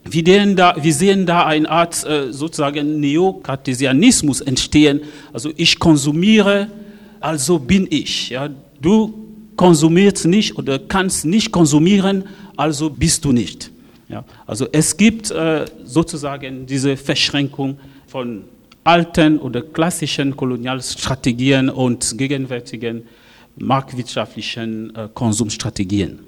[0.09, 5.01] wir, sehen da, wir sehen da eine Art äh, sozusagen Neokartesianismus entstehen.
[5.31, 6.67] Also ich konsumiere,
[7.21, 8.29] also bin ich.
[8.29, 8.49] Ja?
[8.81, 9.13] Du
[9.55, 12.25] konsumierst nicht oder kannst nicht konsumieren,
[12.57, 13.71] also bist du nicht.
[14.09, 14.23] Ja?
[14.45, 18.43] Also es gibt äh, sozusagen diese Verschränkung von
[18.83, 23.03] alten oder klassischen Kolonialstrategien und gegenwärtigen
[23.57, 26.19] marktwirtschaftlichen äh, Konsumstrategien.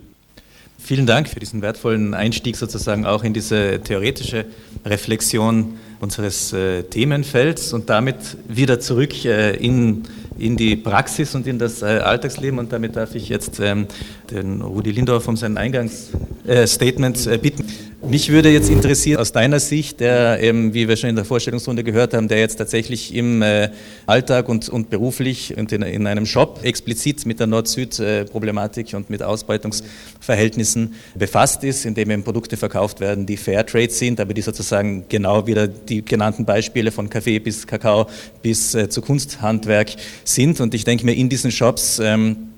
[0.78, 4.46] Vielen Dank für diesen wertvollen Einstieg sozusagen auch in diese theoretische
[4.86, 8.16] Reflexion unseres äh, Themenfelds und damit
[8.48, 10.04] wieder zurück äh, in,
[10.38, 12.60] in die Praxis und in das äh, Alltagsleben.
[12.60, 13.88] Und damit darf ich jetzt ähm,
[14.32, 17.66] den Rudi Lindorf um sein Eingangsstatement äh, bitten.
[18.02, 21.84] Mich würde jetzt interessieren, aus deiner Sicht, der, eben, wie wir schon in der Vorstellungsrunde
[21.84, 23.72] gehört haben, der jetzt tatsächlich im äh,
[24.06, 29.22] Alltag und, und beruflich und in, in, einem Shop explizit mit der Nord-Süd-Problematik und mit
[29.22, 35.04] Ausbeutungsverhältnissen befasst ist, in dem eben Produkte verkauft werden, die Fairtrade sind, aber die sozusagen
[35.10, 38.08] genau wieder die genannten Beispiele von Kaffee bis Kakao
[38.42, 39.90] bis äh, zu Kunsthandwerk
[40.24, 40.62] sind.
[40.62, 42.50] Und ich denke mir, in diesen Shops ähm,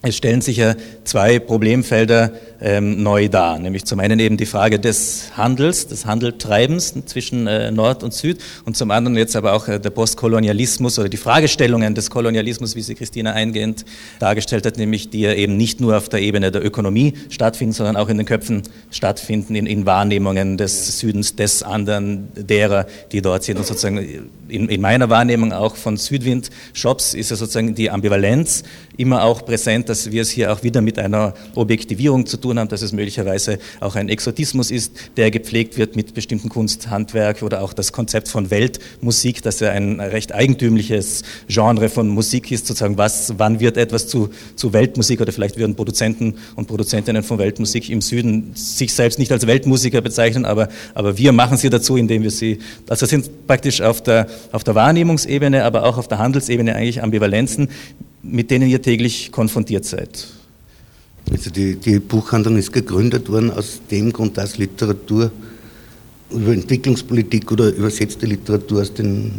[0.00, 2.30] es stellen sich ja zwei Problemfelder
[2.60, 7.72] ähm, neu dar, nämlich zum einen eben die Frage des Handels, des Handeltreibens zwischen äh,
[7.72, 11.96] Nord und Süd und zum anderen jetzt aber auch äh, der Postkolonialismus oder die Fragestellungen
[11.96, 13.84] des Kolonialismus, wie sie Christina eingehend
[14.20, 17.96] dargestellt hat, nämlich die ja eben nicht nur auf der Ebene der Ökonomie stattfinden, sondern
[17.96, 23.42] auch in den Köpfen stattfinden, in, in Wahrnehmungen des Südens, des anderen, derer, die dort
[23.42, 23.58] sind.
[23.58, 28.64] Und sozusagen in, in meiner Wahrnehmung auch von Südwind-Shops ist ja sozusagen die Ambivalenz
[28.96, 32.68] immer auch präsent, dass wir es hier auch wieder mit einer Objektivierung zu tun haben,
[32.68, 37.72] dass es möglicherweise auch ein Exotismus ist, der gepflegt wird mit bestimmten Kunsthandwerk oder auch
[37.72, 43.34] das Konzept von Weltmusik, das ja ein recht eigentümliches Genre von Musik ist, sozusagen was,
[43.38, 45.20] wann wird etwas zu, zu Weltmusik?
[45.20, 50.00] Oder vielleicht würden Produzenten und Produzentinnen von Weltmusik im Süden sich selbst nicht als Weltmusiker
[50.00, 54.26] bezeichnen, aber, aber wir machen sie dazu, indem wir sie, also sind praktisch auf der,
[54.52, 57.68] auf der Wahrnehmungsebene, aber auch auf der Handelsebene eigentlich Ambivalenzen,
[58.30, 60.26] mit denen ihr täglich konfrontiert seid?
[61.30, 65.30] Also die, die Buchhandlung ist gegründet worden aus dem Grund, dass Literatur
[66.30, 69.30] über Entwicklungspolitik oder übersetzte Literatur aus den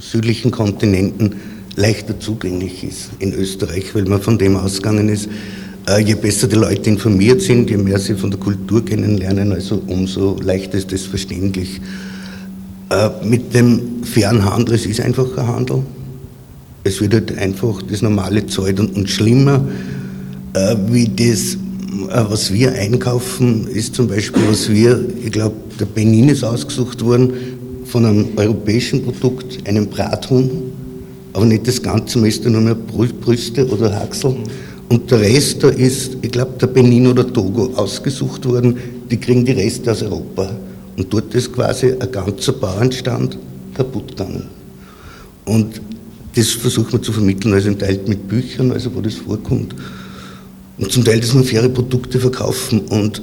[0.00, 1.34] südlichen Kontinenten
[1.76, 5.28] leichter zugänglich ist in Österreich, weil man von dem ausgegangen ist,
[5.88, 9.82] äh, je besser die Leute informiert sind, je mehr sie von der Kultur kennenlernen, also
[9.86, 11.80] umso leichter ist das verständlich.
[12.90, 15.82] Äh, mit dem fairen Handel, es ist einfach ein Handel,
[16.88, 19.62] es wird halt einfach das normale Zeug und, und schlimmer,
[20.54, 25.84] äh, wie das, äh, was wir einkaufen, ist zum Beispiel, was wir, ich glaube, der
[25.84, 27.32] Benin ist ausgesucht worden
[27.84, 30.50] von einem europäischen Produkt, einem Brathuhn,
[31.34, 34.34] aber nicht das Ganze, da nur mehr Brüste oder Haxel.
[34.88, 38.78] Und der Rest, da ist, ich glaube, der Benin oder Togo ausgesucht worden,
[39.10, 40.50] die kriegen die Reste aus Europa.
[40.96, 43.38] Und dort ist quasi ein ganzer Bauernstand
[43.74, 44.44] kaputt gegangen.
[45.44, 45.80] Und
[46.38, 49.74] das versucht man zu vermitteln, also im Teil mit Büchern, also wo das vorkommt.
[50.78, 53.22] Und zum Teil, dass man faire Produkte verkaufen und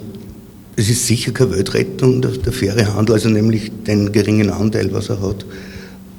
[0.76, 5.10] es ist sicher keine Weltrettung, der, der faire Handel, also nämlich den geringen Anteil, was
[5.10, 5.46] er hat.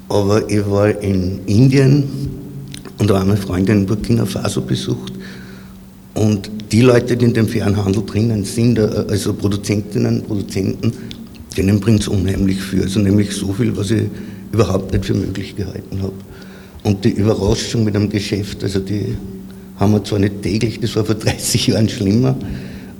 [0.09, 2.03] Aber ich war in Indien
[2.97, 5.13] und da haben meine Freundin in Burkina Faso besucht
[6.15, 10.91] und die Leute, die in dem fairen Handel drinnen sind, äh, also Produzentinnen, Produzenten,
[11.55, 12.81] denen bringt es unheimlich viel.
[12.81, 14.03] Also nämlich so viel, was ich
[14.51, 16.13] überhaupt nicht für möglich gehalten habe.
[16.87, 19.17] Und die Überraschung mit dem Geschäft, also die
[19.75, 22.33] haben wir zwar nicht täglich, das war vor 30 Jahren schlimmer,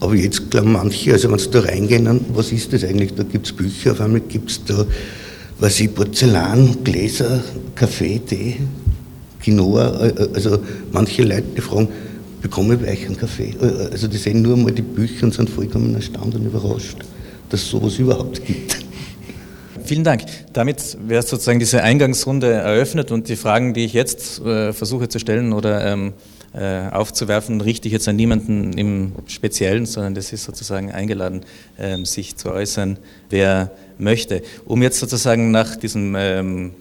[0.02, 3.16] aber jetzt glauben manche, also wenn sie da reingehen, was ist das eigentlich?
[3.16, 4.86] Da gibt es Bücher, auf einmal gibt es da,
[5.62, 7.42] was ich, Porzellan, Gläser,
[7.76, 8.58] Kaffee, Tee,
[9.42, 10.60] Quinoa, äh, äh, also
[10.92, 11.88] manche Leute fragen,
[12.42, 13.56] bekomme ich weichen Kaffee?
[13.62, 16.98] Äh, also die sehen nur mal die Bücher und sind vollkommen erstaunt und überrascht,
[17.48, 18.77] dass es sowas überhaupt gibt.
[19.88, 20.26] Vielen Dank.
[20.52, 25.18] Damit wäre sozusagen diese Eingangsrunde eröffnet und die Fragen, die ich jetzt äh, versuche zu
[25.18, 26.12] stellen oder ähm,
[26.54, 31.46] äh, aufzuwerfen, richte ich jetzt an niemanden im Speziellen, sondern das ist sozusagen eingeladen,
[31.80, 34.42] ähm, sich zu äußern, wer möchte.
[34.66, 36.72] Um jetzt sozusagen nach diesem ähm,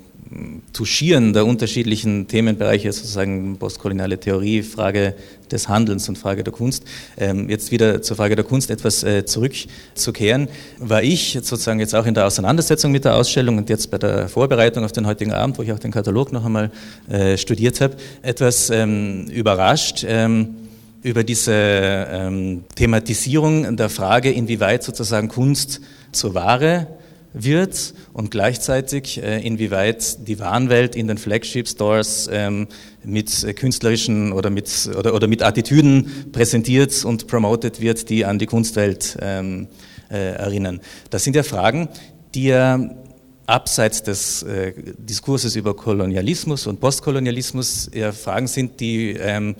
[0.72, 5.14] Touchieren der unterschiedlichen Themenbereiche, sozusagen postkoloniale Theorie, Frage
[5.50, 6.84] des Handelns und Frage der Kunst,
[7.16, 12.06] ähm, jetzt wieder zur Frage der Kunst etwas äh, zurückzukehren, war ich sozusagen jetzt auch
[12.06, 15.58] in der Auseinandersetzung mit der Ausstellung und jetzt bei der Vorbereitung auf den heutigen Abend,
[15.58, 16.70] wo ich auch den Katalog noch einmal
[17.08, 20.56] äh, studiert habe, etwas ähm, überrascht ähm,
[21.02, 25.80] über diese Thematisierung der Frage, inwieweit sozusagen Kunst
[26.10, 26.88] zur Ware
[27.38, 32.66] wird und gleichzeitig äh, inwieweit die Warenwelt in den Flagship Stores ähm,
[33.04, 38.46] mit künstlerischen oder mit, oder, oder mit Attitüden präsentiert und promotet wird, die an die
[38.46, 39.68] Kunstwelt ähm,
[40.10, 40.80] äh, erinnern.
[41.10, 41.88] Das sind ja Fragen,
[42.34, 42.80] die ja
[43.46, 49.56] abseits des äh, Diskurses über Kolonialismus und Postkolonialismus ja Fragen sind, die ähm,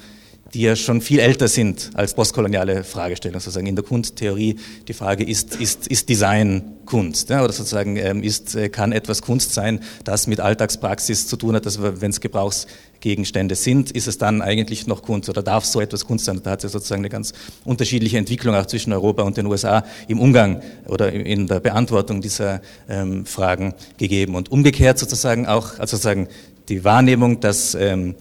[0.54, 3.40] die ja schon viel älter sind als postkoloniale Fragestellungen.
[3.40, 4.56] Sozusagen in der Kunsttheorie
[4.87, 7.30] die Frage ist, ist, ist Design Kunst?
[7.30, 7.42] Ja?
[7.42, 11.66] Oder sozusagen ähm, ist, äh, kann etwas Kunst sein, das mit Alltagspraxis zu tun hat,
[11.66, 16.06] dass wenn es Gebrauchsgegenstände sind, ist es dann eigentlich noch Kunst oder darf so etwas
[16.06, 16.40] Kunst sein?
[16.42, 17.32] Da hat es ja sozusagen eine ganz
[17.64, 22.62] unterschiedliche Entwicklung auch zwischen Europa und den USA im Umgang oder in der Beantwortung dieser
[22.88, 24.37] ähm, Fragen gegeben.
[24.37, 26.28] Und umgekehrt sozusagen auch, also sozusagen
[26.68, 28.14] die Wahrnehmung, dass ähm,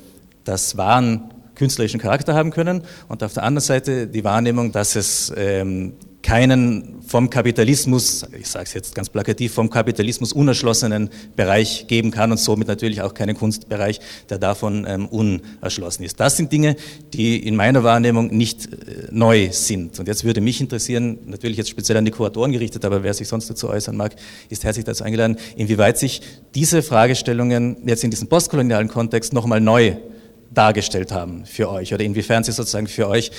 [0.44, 5.34] das Waren künstlerischen Charakter haben können und auf der anderen Seite die Wahrnehmung, dass es
[5.36, 5.94] ähm,
[6.26, 12.32] keinen vom Kapitalismus, ich sage es jetzt ganz plakativ, vom Kapitalismus unerschlossenen Bereich geben kann
[12.32, 16.20] und somit natürlich auch keinen Kunstbereich, der davon ähm, unerschlossen ist.
[16.20, 16.78] Das sind Dinge,
[17.14, 20.00] die in meiner Wahrnehmung nicht äh, neu sind.
[20.00, 23.28] Und jetzt würde mich interessieren, natürlich jetzt speziell an die Kuratoren gerichtet, aber wer sich
[23.28, 24.16] sonst dazu äußern mag,
[24.50, 26.24] ist herzlich dazu eingeladen, inwieweit sich
[26.56, 29.96] diese Fragestellungen jetzt in diesem postkolonialen Kontext nochmal neu
[30.58, 33.32] dargestellt haben für euch oder inwiefern sie sozusagen für euch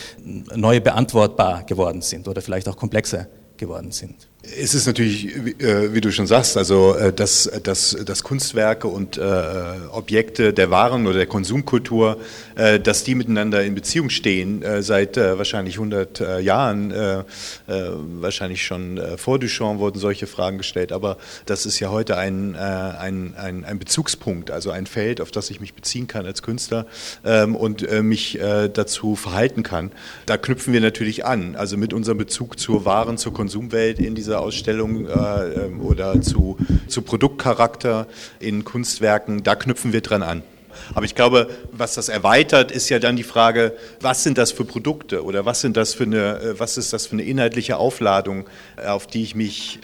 [0.55, 3.27] neu beantwortbar geworden sind oder vielleicht auch komplexer
[3.57, 4.29] geworden sind.
[4.55, 9.19] Es ist natürlich, äh, wie du schon sagst, also äh, dass, dass, dass Kunstwerke und
[9.19, 9.23] äh,
[9.91, 12.19] Objekte der Waren oder der Konsumkultur,
[12.55, 16.93] dass die miteinander in Beziehung stehen, seit wahrscheinlich 100 Jahren,
[17.67, 23.35] wahrscheinlich schon vor Duchamp wurden solche Fragen gestellt, aber das ist ja heute ein, ein,
[23.37, 26.87] ein, ein Bezugspunkt, also ein Feld, auf das ich mich beziehen kann als Künstler
[27.27, 29.93] ähm, und mich dazu verhalten kann.
[30.25, 34.36] Da knüpfen wir natürlich an, also mit unserem Bezug zur Waren, zur Konsumwelt in dieser
[34.41, 36.57] Ausstellung äh, ähm, oder zu,
[36.89, 38.07] zu Produktcharakter
[38.41, 40.43] in Kunstwerken, da knüpfen wir dran an.
[40.95, 44.65] Aber ich glaube, was das erweitert, ist ja dann die Frage, was sind das für
[44.65, 48.47] Produkte oder was sind das für eine, äh, was ist das für eine inhaltliche Aufladung,
[48.77, 49.81] äh, auf die ich mich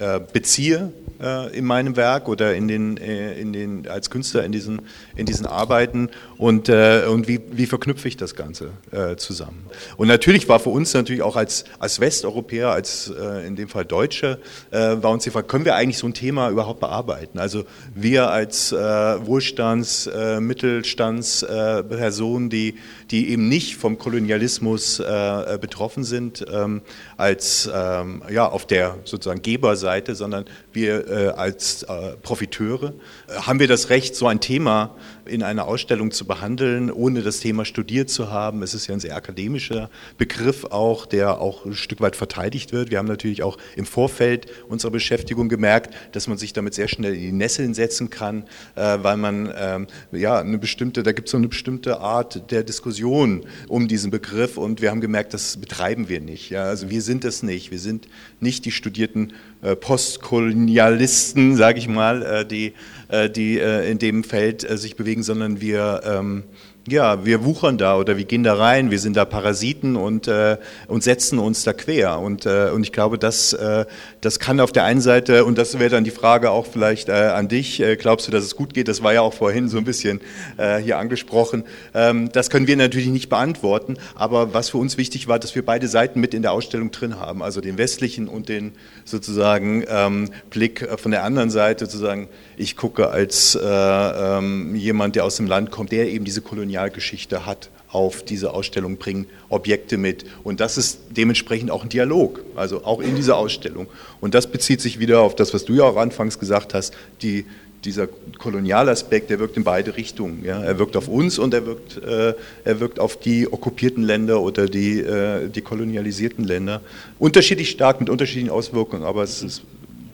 [1.22, 4.82] äh, in meinem Werk oder in den, in den, als Künstler in diesen,
[5.16, 6.08] in diesen Arbeiten
[6.38, 8.70] und, und wie, wie verknüpfe ich das Ganze
[9.16, 9.66] zusammen.
[9.96, 13.12] Und natürlich war für uns natürlich auch als, als Westeuropäer, als
[13.46, 14.38] in dem Fall Deutsche,
[14.70, 17.38] war uns die Frage, können wir eigentlich so ein Thema überhaupt bearbeiten?
[17.38, 22.76] Also wir als Wohlstands-, Mittel- Mittelstandspersonen, die,
[23.12, 26.80] die eben nicht vom Kolonialismus äh, betroffen sind, ähm,
[27.16, 32.94] als ähm, ja, auf der sozusagen Geberseite, sondern wir äh, als äh, Profiteure.
[33.40, 37.64] Haben wir das Recht, so ein Thema in einer Ausstellung zu behandeln, ohne das Thema
[37.64, 38.62] studiert zu haben?
[38.62, 42.90] Es ist ja ein sehr akademischer Begriff auch, der auch ein Stück weit verteidigt wird.
[42.90, 47.14] Wir haben natürlich auch im Vorfeld unserer Beschäftigung gemerkt, dass man sich damit sehr schnell
[47.14, 51.38] in die Nesseln setzen kann, weil man ähm, ja eine bestimmte, da gibt es so
[51.38, 56.20] eine bestimmte Art der Diskussion um diesen Begriff und wir haben gemerkt, das betreiben wir
[56.20, 56.50] nicht.
[56.50, 56.64] Ja?
[56.64, 57.70] Also wir sind es nicht.
[57.70, 58.08] Wir sind
[58.40, 59.34] nicht die studierten äh,
[59.76, 62.74] Postkolonialisten, sage ich mal, äh, die,
[63.08, 66.44] äh, die äh, in dem Feld äh, sich bewegen, sondern wir ähm,
[66.88, 70.56] ja, wir wuchern da oder wir gehen da rein, wir sind da Parasiten und, äh,
[70.88, 72.18] und setzen uns da quer.
[72.18, 73.86] Und, äh, und ich glaube, das, äh,
[74.20, 77.12] das kann auf der einen Seite, und das wäre dann die Frage auch vielleicht äh,
[77.12, 78.88] an dich, äh, glaubst du, dass es gut geht?
[78.88, 80.20] Das war ja auch vorhin so ein bisschen
[80.56, 81.62] äh, hier angesprochen.
[81.94, 85.64] Ähm, das können wir natürlich nicht beantworten, aber was für uns wichtig war, dass wir
[85.64, 88.72] beide Seiten mit in der Ausstellung drin haben, also den westlichen und den
[89.04, 95.24] sozusagen ähm, Blick von der anderen Seite, sozusagen, ich gucke als äh, ähm, jemand, der
[95.24, 96.40] aus dem Land kommt, der eben diese
[96.72, 100.24] Kolonialgeschichte hat, auf diese Ausstellung bringen Objekte mit.
[100.44, 103.86] Und das ist dementsprechend auch ein Dialog, also auch in dieser Ausstellung.
[104.22, 107.44] Und das bezieht sich wieder auf das, was du ja auch anfangs gesagt hast, die,
[107.84, 108.06] dieser
[108.38, 110.42] Kolonialaspekt, der wirkt in beide Richtungen.
[110.42, 110.62] Ja.
[110.62, 112.32] Er wirkt auf uns und er wirkt, äh,
[112.64, 116.80] er wirkt auf die okkupierten Länder oder die, äh, die kolonialisierten Länder.
[117.18, 119.62] Unterschiedlich stark mit unterschiedlichen Auswirkungen, aber es ist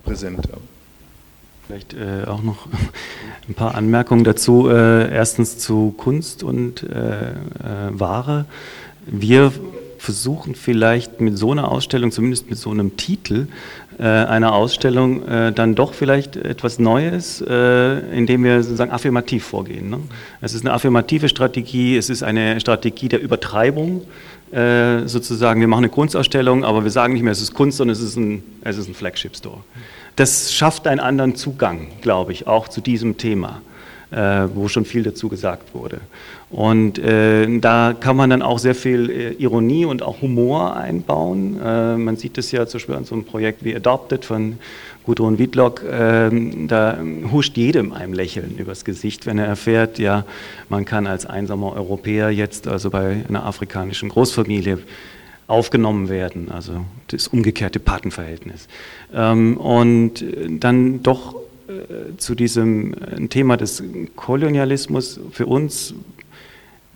[0.02, 0.48] präsent.
[1.68, 2.66] Vielleicht äh, auch noch
[3.48, 4.70] ein paar Anmerkungen dazu.
[4.70, 7.34] Äh, erstens zu Kunst und äh, äh,
[7.90, 8.46] Ware.
[9.06, 9.52] Wir
[9.98, 13.48] versuchen vielleicht mit so einer Ausstellung, zumindest mit so einem Titel,
[13.98, 19.90] äh, einer Ausstellung äh, dann doch vielleicht etwas Neues, indem wir sozusagen affirmativ vorgehen.
[19.90, 19.98] Ne?
[20.40, 24.02] Es ist eine affirmative Strategie, es ist eine Strategie der Übertreibung.
[24.50, 28.00] Sozusagen, wir machen eine Kunstausstellung, aber wir sagen nicht mehr, es ist Kunst, sondern es
[28.00, 29.58] ist ein, es ist ein Flagship Store.
[30.18, 33.62] Das schafft einen anderen Zugang, glaube ich, auch zu diesem Thema
[34.10, 36.00] äh, wo schon viel dazu gesagt wurde.
[36.50, 41.60] Und äh, da kann man dann auch sehr viel äh, Ironie und auch Humor einbauen.
[41.62, 44.58] Äh, man sieht es ja zum Beispiel an so einem Projekt wie Adopted von
[45.04, 46.98] Gudrun Wiedlock, ähm, da
[47.32, 50.26] huscht jedem ein Lächeln übers Gesicht, wenn er erfährt, ja,
[50.68, 54.80] man kann als einsamer Europäer jetzt also bei einer afrikanischen Großfamilie
[55.48, 58.68] aufgenommen werden, also das umgekehrte Patenverhältnis.
[59.12, 60.24] Ähm, und
[60.60, 61.34] dann doch
[61.68, 63.82] äh, zu diesem äh, Thema des
[64.14, 65.94] Kolonialismus für uns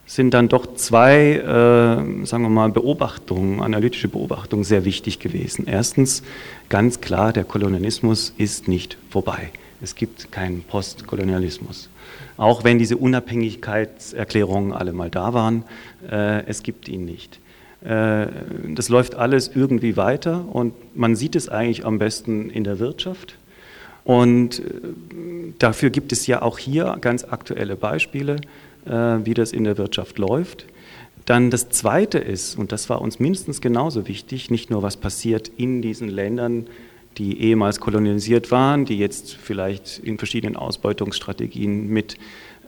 [0.07, 5.67] sind dann doch zwei, äh, sagen wir mal, Beobachtungen, analytische Beobachtungen sehr wichtig gewesen.
[5.67, 6.23] Erstens,
[6.69, 9.51] ganz klar, der Kolonialismus ist nicht vorbei.
[9.81, 11.89] Es gibt keinen Postkolonialismus.
[12.37, 15.65] Auch wenn diese Unabhängigkeitserklärungen alle mal da waren,
[16.11, 17.41] äh, es gibt ihn nicht.
[17.85, 18.27] Äh,
[18.75, 23.37] das läuft alles irgendwie weiter und man sieht es eigentlich am besten in der Wirtschaft.
[24.05, 24.63] Und äh,
[25.59, 28.37] dafür gibt es ja auch hier ganz aktuelle Beispiele,
[28.87, 30.67] äh, wie das in der Wirtschaft läuft.
[31.25, 35.51] Dann das Zweite ist, und das war uns mindestens genauso wichtig, nicht nur was passiert
[35.57, 36.67] in diesen Ländern,
[37.19, 42.17] die ehemals kolonialisiert waren, die jetzt vielleicht in verschiedenen Ausbeutungsstrategien mit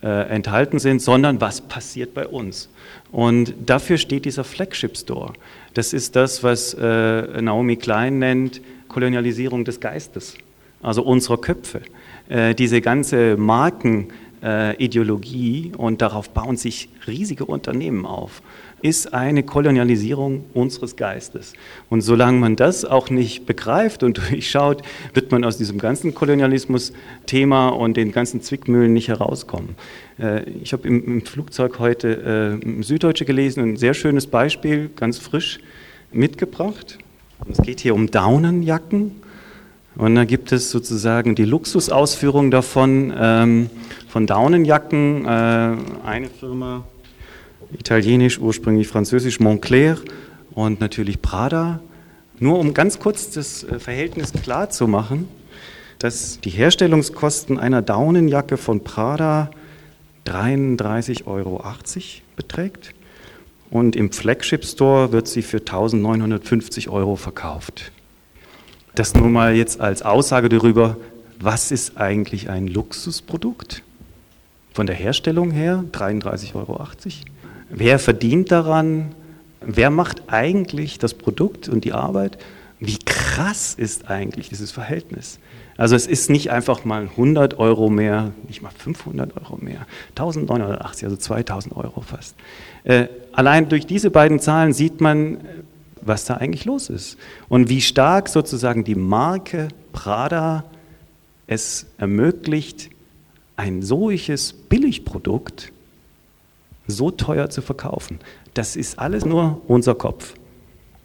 [0.06, 2.68] enthalten sind, sondern was passiert bei uns.
[3.10, 5.32] Und dafür steht dieser Flagship Store.
[5.72, 10.36] Das ist das, was äh, Naomi Klein nennt Kolonialisierung des Geistes
[10.84, 11.80] also unserer Köpfe.
[12.28, 18.42] Äh, diese ganze Markenideologie äh, und darauf bauen sich riesige Unternehmen auf,
[18.84, 21.54] ist eine Kolonialisierung unseres Geistes.
[21.88, 24.82] Und solange man das auch nicht begreift und durchschaut,
[25.14, 29.70] wird man aus diesem ganzen Kolonialismus-Thema und den ganzen Zwickmühlen nicht herauskommen.
[30.18, 35.60] Äh, ich habe im, Flugzeug heute Süddeutsche gelesen, ein sehr schönes Beispiel, ganz frisch
[36.12, 36.98] mitgebracht.
[37.50, 39.12] Es geht hier um Daunenjacken
[39.96, 43.70] und da gibt es sozusagen die Luxusausführung davon, ähm,
[44.08, 46.84] von Daunenjacken, äh, eine Firma,
[47.78, 49.98] italienisch, ursprünglich französisch, Montclair
[50.52, 51.80] und natürlich Prada.
[52.38, 55.28] Nur um ganz kurz das äh, Verhältnis klar zu machen,
[55.98, 59.50] dass die Herstellungskosten einer Daunenjacke von Prada
[60.26, 61.62] 33,80 Euro
[62.36, 62.94] beträgt
[63.70, 67.92] und im Flagship Store wird sie für 1950 Euro verkauft.
[68.94, 70.96] Das nur mal jetzt als Aussage darüber,
[71.40, 73.82] was ist eigentlich ein Luxusprodukt?
[74.72, 76.86] Von der Herstellung her 33,80 Euro.
[77.70, 79.14] Wer verdient daran?
[79.60, 82.38] Wer macht eigentlich das Produkt und die Arbeit?
[82.80, 85.38] Wie krass ist eigentlich dieses Verhältnis?
[85.76, 91.04] Also es ist nicht einfach mal 100 Euro mehr, nicht mal 500 Euro mehr, 1980,
[91.04, 92.36] also 2000 Euro fast.
[92.84, 95.38] Äh, allein durch diese beiden Zahlen sieht man,
[96.00, 97.16] was da eigentlich los ist
[97.48, 100.64] und wie stark sozusagen die Marke Prada
[101.46, 102.90] es ermöglicht,
[103.56, 105.72] ein solches Billigprodukt
[106.86, 108.20] so teuer zu verkaufen.
[108.54, 110.34] Das ist alles nur unser Kopf.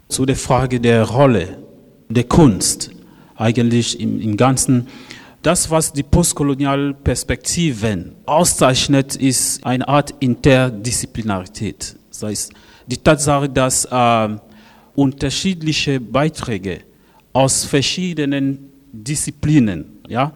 [0.08, 1.58] Zu der Frage der Rolle
[2.08, 2.90] der Kunst
[3.36, 4.88] eigentlich im, im Ganzen.
[5.42, 11.96] Das, was die Postkolonialperspektiven auszeichnet, ist eine Art Interdisziplinarität.
[12.10, 12.52] Das heißt,
[12.86, 14.28] die Tatsache, dass äh,
[14.94, 16.80] unterschiedliche Beiträge
[17.32, 20.00] aus verschiedenen Disziplinen.
[20.08, 20.32] Ja?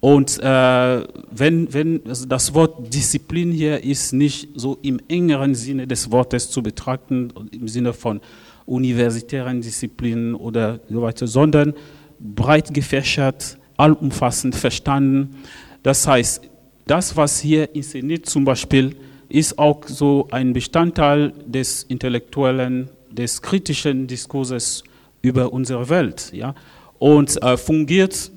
[0.00, 5.86] Und äh, wenn, wenn also das Wort Disziplin hier ist nicht so im engeren Sinne
[5.86, 8.20] des Wortes zu betrachten, im Sinne von
[8.66, 11.74] universitären Disziplinen oder so weiter, sondern
[12.20, 15.36] breit gefächert, allumfassend verstanden.
[15.82, 16.42] Das heißt,
[16.86, 18.94] das, was hier inszeniert zum Beispiel,
[19.28, 24.84] ist auch so ein Bestandteil des intellektuellen des kritischen Diskurses
[25.22, 26.30] über unsere Welt.
[26.32, 26.54] Ja?
[26.98, 28.30] Und äh, fungiert,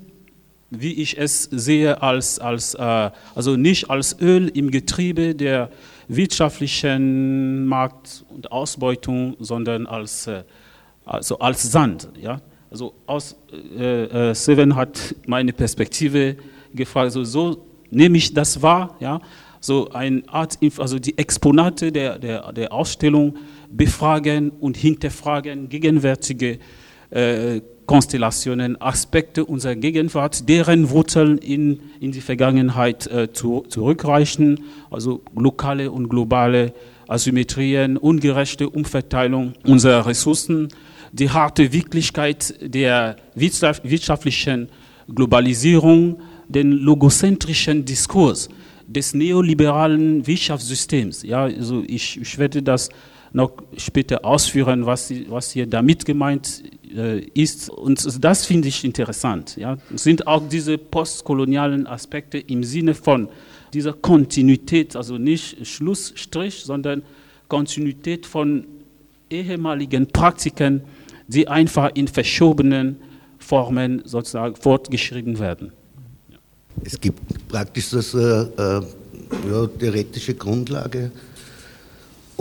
[0.71, 5.69] wie ich es sehe, als, als, äh, also nicht als Öl im Getriebe der
[6.07, 10.43] wirtschaftlichen Markt- und Ausbeutung, sondern als, äh,
[11.05, 12.07] also als Sand.
[12.19, 12.41] Ja?
[12.71, 13.35] Also aus,
[13.77, 16.37] äh, äh, Seven hat meine Perspektive
[16.73, 19.19] gefragt, also so nehme ich das wahr, ja?
[19.59, 23.35] so eine Art, also die Exponate der, der, der Ausstellung
[23.69, 26.59] befragen und hinterfragen gegenwärtige
[27.11, 35.21] äh, Konstellationen, Aspekte unserer Gegenwart, deren Wurzeln in, in die Vergangenheit äh, zu, zurückreichen, also
[35.35, 36.73] lokale und globale
[37.07, 40.69] Asymmetrien, ungerechte Umverteilung unserer Ressourcen,
[41.11, 44.69] die harte Wirklichkeit der wirtschaftlichen
[45.13, 48.49] Globalisierung, den logozentrischen Diskurs
[48.87, 51.23] des neoliberalen Wirtschaftssystems.
[51.23, 52.29] Ja, also ich, ich
[52.61, 52.89] das
[53.33, 56.63] noch später ausführen, was, was hier damit gemeint
[56.95, 57.69] äh, ist.
[57.69, 59.55] Und das finde ich interessant.
[59.57, 59.77] Ja.
[59.93, 63.29] Es sind auch diese postkolonialen Aspekte im Sinne von
[63.73, 67.03] dieser Kontinuität, also nicht Schlussstrich, sondern
[67.47, 68.65] Kontinuität von
[69.29, 70.81] ehemaligen Praktiken,
[71.27, 72.97] die einfach in verschobenen
[73.39, 75.71] Formen sozusagen fortgeschrieben werden.
[76.83, 78.81] Es gibt praktisch das äh, äh,
[79.49, 81.11] ja, theoretische Grundlage.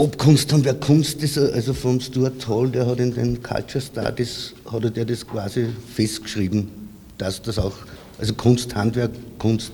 [0.01, 3.85] Ob Kunst und wer Kunst ist, also von Stuart Hall, der hat in den Culture
[3.85, 6.69] Studies, hat er das quasi festgeschrieben,
[7.19, 7.75] dass das auch,
[8.19, 9.73] also Kunst, Handwerk, Kunst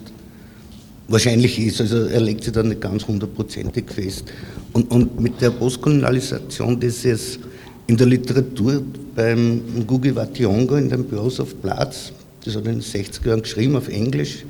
[1.06, 1.80] wahrscheinlich ist.
[1.80, 4.24] Also er legt sich da nicht ganz hundertprozentig fest.
[4.72, 7.38] Und, und mit der Postkolonialisation, das ist
[7.86, 8.82] in der Literatur
[9.14, 12.10] beim Gugi Wationgo in dem Bureaus of Platz,
[12.44, 14.44] das hat er in den 60er Jahren geschrieben auf Englisch,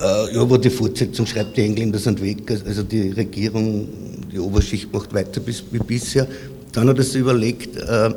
[0.00, 3.88] äh, ja, aber die Fortsetzung schreibt, die Engländer sind weg, also die Regierung,
[4.32, 6.26] die Oberschicht macht weiter bis, wie bisher.
[6.72, 8.10] Dann hat er sich überlegt, äh,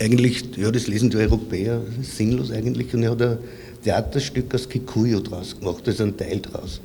[0.00, 3.38] eigentlich, ja, das lesen die Europäer, sinnlos eigentlich, und er hat ein
[3.84, 6.80] Theaterstück aus Kikuyu draus gemacht, da ist ein Teil draus.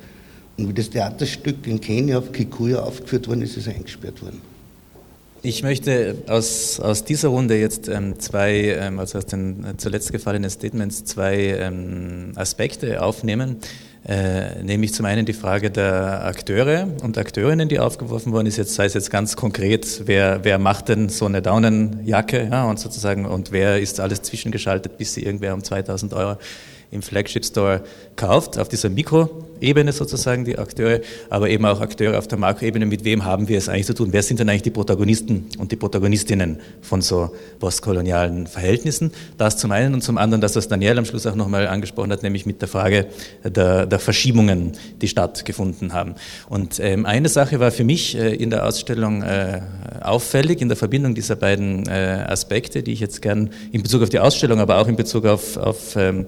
[0.56, 4.40] Und wie das Theaterstück in Kenia auf Kikuyu aufgeführt worden ist, ist er eingesperrt worden.
[5.42, 10.48] Ich möchte aus, aus dieser Runde jetzt ähm, zwei, ähm, also aus den zuletzt gefallenen
[10.48, 13.56] Statements, zwei ähm, Aspekte aufnehmen.
[14.06, 18.74] Äh, nämlich zum einen die Frage der Akteure und Akteurinnen, die aufgeworfen worden ist, jetzt
[18.74, 23.24] sei es jetzt ganz konkret, wer, wer macht denn so eine Daunenjacke ja, und sozusagen
[23.24, 26.36] und wer ist alles zwischengeschaltet, bis sie irgendwer um 2000 Euro
[26.94, 27.82] im Flagship Store
[28.16, 33.04] kauft, auf dieser Mikroebene sozusagen die Akteure, aber eben auch Akteure auf der Makroebene, mit
[33.04, 34.08] wem haben wir es eigentlich zu tun?
[34.12, 39.10] Wer sind denn eigentlich die Protagonisten und die Protagonistinnen von so postkolonialen Verhältnissen?
[39.36, 42.22] Das zum einen und zum anderen, das, was Daniel am Schluss auch nochmal angesprochen hat,
[42.22, 43.06] nämlich mit der Frage
[43.44, 44.72] der, der Verschiebungen,
[45.02, 46.14] die stattgefunden haben.
[46.48, 49.60] Und ähm, eine Sache war für mich äh, in der Ausstellung äh,
[50.00, 54.08] auffällig, in der Verbindung dieser beiden äh, Aspekte, die ich jetzt gern in Bezug auf
[54.10, 56.26] die Ausstellung, aber auch in Bezug auf, auf ähm,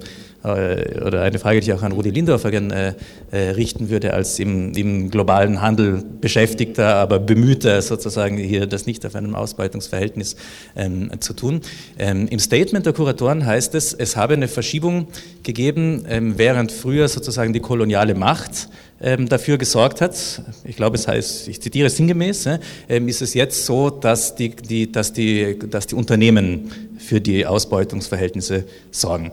[0.55, 2.95] äh, oder eine Frage, die ich auch an Rudi Lindorfer gerne
[3.31, 9.05] äh, richten würde, als im, im, globalen Handel Beschäftigter, aber bemühter sozusagen hier das nicht
[9.07, 10.37] auf einem Ausbeutungsverhältnis
[10.77, 11.61] ähm, zu tun.
[11.99, 15.09] Ähm, Im Statement der Kuratoren heißt es, es habe eine Verschiebung
[15.43, 18.69] gegeben, ähm, während früher sozusagen die koloniale Macht
[19.01, 22.49] ähm, dafür gesorgt hat, ich glaube, es heißt, ich zitiere sinngemäß,
[22.89, 27.47] ähm, ist es jetzt so, dass die, die, dass, die, dass die Unternehmen für die
[27.47, 29.33] Ausbeutungsverhältnisse sorgen.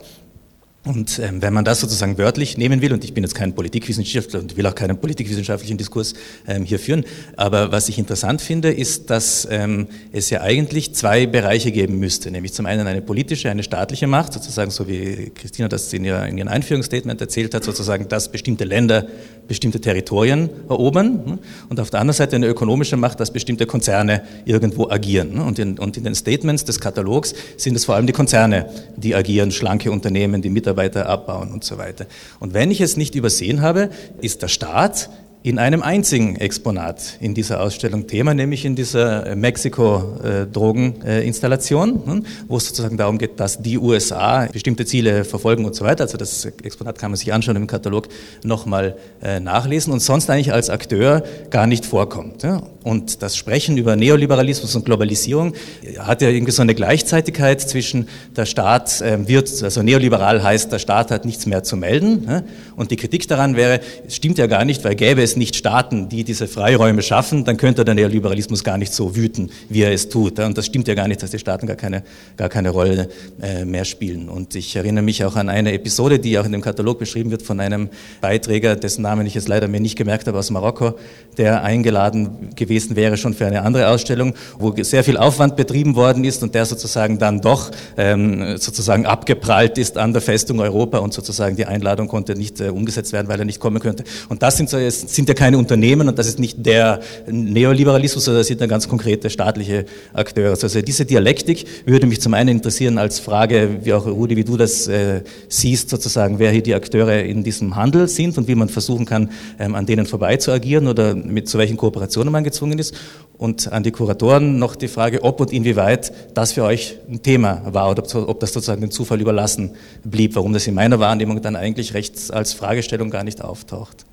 [0.84, 4.40] Und ähm, wenn man das sozusagen wörtlich nehmen will, und ich bin jetzt kein Politikwissenschaftler
[4.40, 6.12] und will auch keinen politikwissenschaftlichen Diskurs
[6.46, 7.04] ähm, hier führen,
[7.36, 12.30] aber was ich interessant finde, ist, dass ähm, es ja eigentlich zwei Bereiche geben müsste,
[12.30, 16.28] nämlich zum einen eine politische, eine staatliche Macht, sozusagen so wie Christina das in, ihrer,
[16.28, 19.06] in ihrem Einführungsstatement erzählt hat, sozusagen, dass bestimmte Länder
[19.48, 24.22] bestimmte Territorien erobern hm, und auf der anderen Seite eine ökonomische Macht, dass bestimmte Konzerne
[24.46, 25.38] irgendwo agieren.
[25.38, 29.14] Und in, und in den Statements des Katalogs sind es vor allem die Konzerne, die
[29.14, 32.06] agieren, schlanke Unternehmen, die Mitarbeiter Mitarbeiter abbauen und so weiter.
[32.40, 35.10] Und wenn ich es nicht übersehen habe, ist der Staat
[35.44, 42.68] in einem einzigen Exponat in dieser Ausstellung Thema, nämlich in dieser Mexiko-Drogeninstallation, hm, wo es
[42.68, 46.04] sozusagen darum geht, dass die USA bestimmte Ziele verfolgen und so weiter.
[46.04, 48.08] Also das Exponat kann man sich anschauen im Katalog
[48.42, 52.46] nochmal äh, nachlesen und sonst eigentlich als Akteur gar nicht vorkommt.
[52.82, 55.52] Und das Sprechen über Neoliberalismus und Globalisierung
[55.98, 61.10] hat ja irgendwie so eine Gleichzeitigkeit zwischen der Staat wird, also neoliberal heißt, der Staat
[61.10, 62.44] hat nichts mehr zu melden.
[62.76, 66.08] Und die Kritik daran wäre, es stimmt ja gar nicht, weil gäbe es nicht Staaten,
[66.08, 70.08] die diese Freiräume schaffen, dann könnte der Neoliberalismus gar nicht so wüten, wie er es
[70.08, 70.38] tut.
[70.38, 72.02] Und das stimmt ja gar nicht, dass die Staaten gar keine,
[72.36, 73.08] gar keine Rolle
[73.42, 74.28] äh, mehr spielen.
[74.28, 77.42] Und ich erinnere mich auch an eine Episode, die auch in dem Katalog beschrieben wird
[77.42, 77.88] von einem
[78.20, 80.94] Beiträger, dessen Namen ich jetzt leider mir nicht gemerkt habe, aus Marokko,
[81.36, 86.24] der eingeladen gewesen wäre schon für eine andere Ausstellung, wo sehr viel Aufwand betrieben worden
[86.24, 91.12] ist und der sozusagen dann doch ähm, sozusagen abgeprallt ist an der Festung Europa und
[91.12, 94.04] sozusagen die Einladung konnte nicht äh, umgesetzt werden, weil er nicht kommen könnte.
[94.28, 98.40] Und das sind, so, sind ja keine Unternehmen und das ist nicht der Neoliberalismus, sondern
[98.40, 100.50] das sind dann ganz konkrete staatliche Akteure.
[100.50, 104.56] Also diese Dialektik würde mich zum einen interessieren als Frage, wie auch Rudi, wie du
[104.56, 108.68] das äh, siehst, sozusagen, wer hier die Akteure in diesem Handel sind und wie man
[108.68, 112.78] versuchen kann, ähm, an denen vorbei zu agieren oder mit zu welchen Kooperationen man gezwungen
[112.78, 112.94] ist.
[113.36, 117.62] Und an die Kuratoren noch die Frage, ob und inwieweit das für euch ein Thema
[117.66, 119.72] war oder ob das sozusagen dem Zufall überlassen
[120.04, 124.06] blieb, warum das in meiner Wahrnehmung dann eigentlich rechts als Fragestellung gar nicht auftaucht.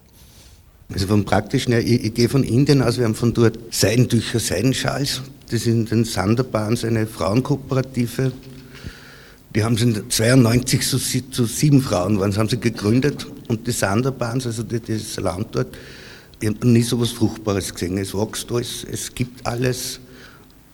[0.93, 4.39] Also vom praktischen her, ich, ich gehe von Indien aus, wir haben von dort Seidentücher,
[4.39, 5.21] Seidenschals.
[5.49, 8.31] Das sind den Sanderbahns eine Frauenkooperative.
[9.55, 13.27] Die haben sie in 92 zu, zu sieben Frauen waren, haben sie gegründet.
[13.47, 15.75] Und die Sanderbahns, also das Land dort,
[16.39, 17.97] ich habe nie so etwas Fruchtbares gesehen.
[17.97, 19.99] Es wächst alles, es gibt alles.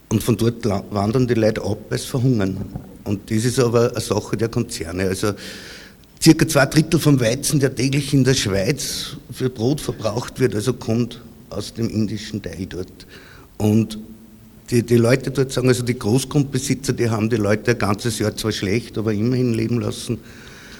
[0.09, 2.57] Und von dort wandern die Leute ab, sie verhungern.
[3.03, 5.07] Und das ist aber eine Sache der Konzerne.
[5.07, 5.33] Also
[6.21, 10.73] circa zwei Drittel vom Weizen, der täglich in der Schweiz für Brot verbraucht wird, also
[10.73, 13.07] kommt aus dem indischen Teil dort.
[13.57, 13.99] Und
[14.69, 18.35] die, die Leute dort sagen, also die Großgrundbesitzer, die haben die Leute ein ganzes Jahr
[18.35, 20.19] zwar schlecht, aber immerhin leben lassen.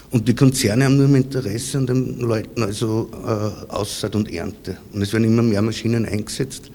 [0.10, 4.78] Und die Konzerne haben nur ein Interesse an den Leuten, also äh, Aussaat und Ernte.
[4.94, 6.72] Und es werden immer mehr Maschinen eingesetzt.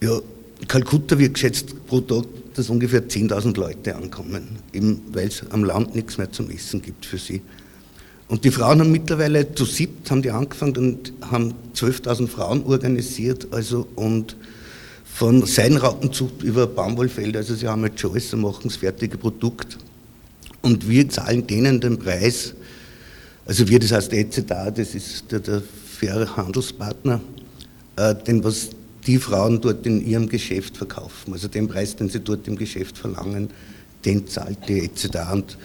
[0.00, 0.20] Ja,
[0.68, 2.24] Kalkutta wird geschätzt pro Tag,
[2.54, 7.04] dass ungefähr 10.000 Leute ankommen, eben weil es am Land nichts mehr zum Essen gibt
[7.04, 7.42] für sie.
[8.28, 13.46] Und die Frauen haben mittlerweile zu siebt haben die angefangen und haben 12.000 Frauen organisiert,
[13.52, 14.36] also und
[15.04, 19.78] von Seidenraupenzucht über Baumwollfelder, also sie haben jetzt schon alles, machen das fertige Produkt.
[20.60, 22.54] Und wir zahlen denen den Preis,
[23.46, 25.62] also wir, das heißt EZA, das ist der, der
[25.98, 27.20] faire Handelspartner,
[27.94, 28.70] äh, den was
[29.06, 31.32] die Frauen dort in ihrem Geschäft verkaufen.
[31.32, 33.50] Also den Preis, den sie dort im Geschäft verlangen,
[34.26, 35.32] zahlt die EZA.
[35.32, 35.56] Und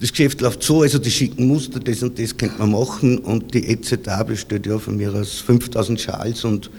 [0.00, 3.54] das Geschäft läuft so, also die schicken Muster, das und das könnte man machen und
[3.54, 6.70] die EZA besteht ja von mir aus 5000 Schals und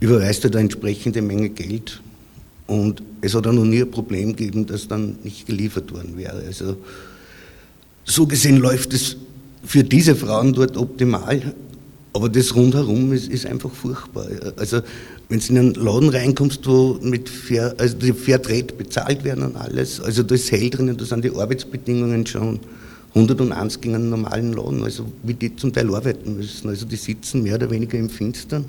[0.00, 2.00] überweist halt eine entsprechende Menge Geld.
[2.66, 6.42] Und es hat auch noch nie ein Problem gegeben, dass dann nicht geliefert worden wäre.
[6.46, 6.76] Also
[8.04, 9.16] so gesehen läuft es
[9.64, 11.54] für diese Frauen dort optimal,
[12.12, 14.26] aber das rundherum ist, ist einfach furchtbar.
[14.56, 14.80] Also
[15.30, 19.56] wenn du in einen Laden reinkommst, wo mit Fair, also die Fairtrade bezahlt werden und
[19.56, 22.58] alles, also da ist hell drinnen, da sind die Arbeitsbedingungen schon
[23.14, 26.68] 101 gegen einen normalen Laden, also wie die zum Teil arbeiten müssen.
[26.68, 28.64] Also die sitzen mehr oder weniger im Finstern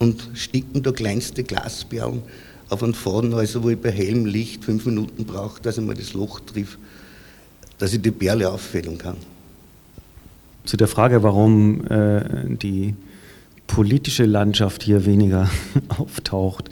[0.00, 2.22] und sticken da kleinste Glasperlen
[2.68, 5.94] auf einen Faden, also wo ich bei hellem Licht fünf Minuten brauche, dass ich mal
[5.94, 6.78] das Loch triff,
[7.78, 9.16] dass ich die Perle auffällen kann.
[10.64, 12.94] Zu der Frage, warum äh, die
[13.68, 15.48] politische Landschaft hier weniger
[15.88, 16.70] auftaucht.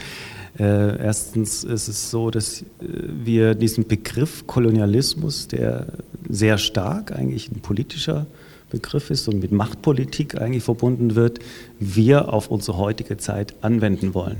[0.58, 5.86] Äh, erstens ist es so, dass äh, wir diesen Begriff Kolonialismus, der
[6.28, 8.26] sehr stark eigentlich ein politischer
[8.70, 11.38] Begriff ist und mit Machtpolitik eigentlich verbunden wird,
[11.78, 14.38] wir auf unsere heutige Zeit anwenden wollen,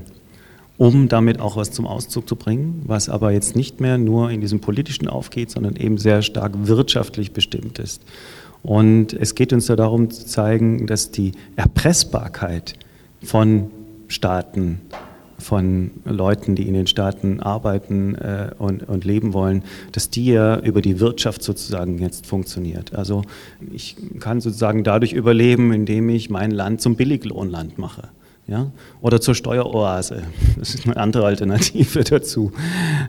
[0.79, 4.41] um damit auch was zum Ausdruck zu bringen, was aber jetzt nicht mehr nur in
[4.41, 8.03] diesem politischen aufgeht, sondern eben sehr stark wirtschaftlich bestimmt ist.
[8.67, 12.75] Und es geht uns ja darum zu zeigen, dass die Erpressbarkeit
[13.23, 13.71] von
[14.09, 14.81] Staaten,
[15.39, 19.62] von Leuten, die in den Staaten arbeiten äh, und, und, leben wollen,
[19.93, 22.93] dass die ja über die Wirtschaft sozusagen jetzt funktioniert.
[22.93, 23.23] Also
[23.73, 28.09] ich kann sozusagen dadurch überleben, indem ich mein Land zum Billiglohnland mache.
[28.49, 28.73] Ja?
[29.01, 30.25] Oder zur Steueroase.
[30.59, 32.51] Das ist eine andere Alternative dazu.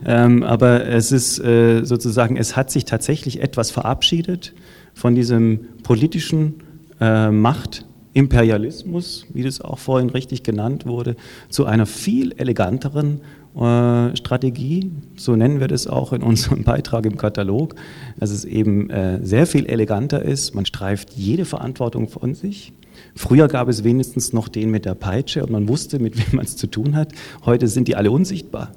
[0.06, 4.52] Ähm, aber es ist äh, sozusagen, es hat sich tatsächlich etwas verabschiedet
[4.98, 6.54] von diesem politischen
[7.00, 11.14] äh, Machtimperialismus, wie das auch vorhin richtig genannt wurde,
[11.50, 13.20] zu einer viel eleganteren
[13.54, 17.76] äh, Strategie, so nennen wir das auch in unserem Beitrag im Katalog,
[18.18, 20.56] dass es eben äh, sehr viel eleganter ist.
[20.56, 22.72] Man streift jede Verantwortung von sich.
[23.14, 26.44] Früher gab es wenigstens noch den mit der Peitsche und man wusste, mit wem man
[26.44, 27.12] es zu tun hat.
[27.46, 28.72] Heute sind die alle unsichtbar.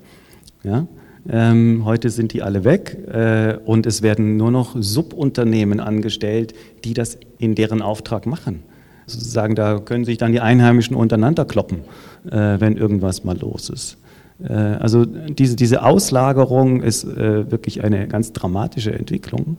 [0.64, 0.86] Ja?
[1.30, 6.54] Ähm, heute sind die alle weg äh, und es werden nur noch Subunternehmen angestellt,
[6.84, 8.64] die das in deren Auftrag machen.
[9.06, 11.80] Sozusagen, da können sich dann die Einheimischen untereinander kloppen,
[12.26, 13.98] äh, wenn irgendwas mal los ist.
[14.44, 19.58] Äh, also diese, diese Auslagerung ist äh, wirklich eine ganz dramatische Entwicklung.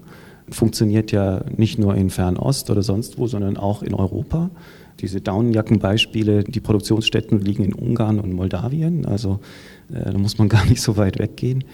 [0.51, 4.51] Funktioniert ja nicht nur in Fernost oder sonst wo, sondern auch in Europa
[5.03, 9.41] diese Daunenjackenbeispiele, die Produktionsstätten liegen in Ungarn und Moldawien, also
[9.93, 11.65] äh, da muss man gar nicht so weit weggehen.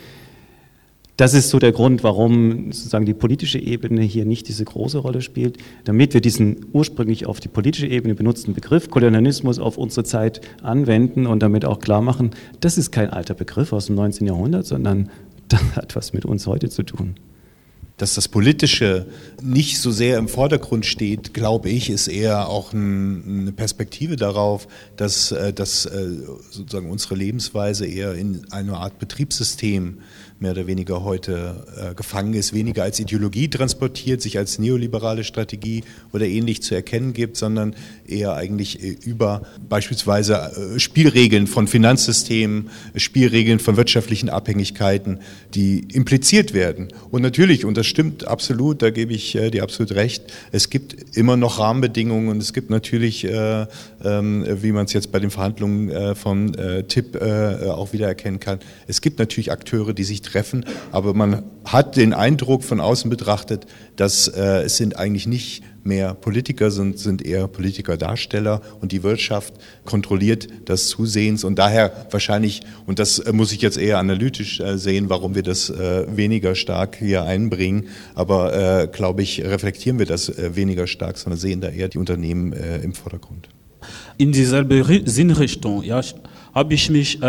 [1.18, 5.20] Das ist so der Grund, warum sozusagen die politische Ebene hier nicht diese große Rolle
[5.20, 10.40] spielt, damit wir diesen ursprünglich auf die politische Ebene benutzten Begriff Kolonialismus auf unsere Zeit
[10.62, 14.28] anwenden und damit auch klar machen, das ist kein alter Begriff aus dem 19.
[14.28, 15.10] Jahrhundert, sondern
[15.48, 17.16] das hat was mit uns heute zu tun
[17.98, 19.06] dass das Politische
[19.42, 24.68] nicht so sehr im Vordergrund steht, glaube ich, ist eher auch ein, eine Perspektive darauf,
[24.96, 26.08] dass, äh, dass äh,
[26.50, 29.98] sozusagen unsere Lebensweise eher in eine Art Betriebssystem
[30.40, 35.82] mehr oder weniger heute äh, gefangen ist, weniger als Ideologie transportiert, sich als neoliberale Strategie
[36.12, 37.74] oder ähnlich zu erkennen gibt, sondern
[38.06, 45.18] eher eigentlich äh, über beispielsweise äh, Spielregeln von Finanzsystemen, Spielregeln von wirtschaftlichen Abhängigkeiten,
[45.54, 46.88] die impliziert werden.
[47.10, 50.24] Und natürlich unter stimmt absolut, da gebe ich äh, dir absolut recht.
[50.52, 53.66] Es gibt immer noch Rahmenbedingungen und es gibt natürlich, äh,
[54.04, 58.40] ähm, wie man es jetzt bei den Verhandlungen äh, von äh, TIP auch wieder erkennen
[58.40, 63.10] kann, es gibt natürlich Akteure, die sich treffen, aber man hat den Eindruck von außen
[63.10, 63.66] betrachtet,
[63.96, 69.54] dass äh, es sind eigentlich nicht mehr Politiker sind, sind eher Politikerdarsteller und die Wirtschaft
[69.84, 74.76] kontrolliert das zusehends und daher wahrscheinlich, und das äh, muss ich jetzt eher analytisch äh,
[74.78, 80.32] sehen, warum wir das äh, weniger stark hier einbringen, aber glaube ich, reflektieren wir das
[80.36, 83.48] weniger stark, sondern sehen da eher die Unternehmen im Vordergrund.
[84.18, 86.02] In dieselbe Sinnrichtung ja,
[86.54, 87.20] habe ich mich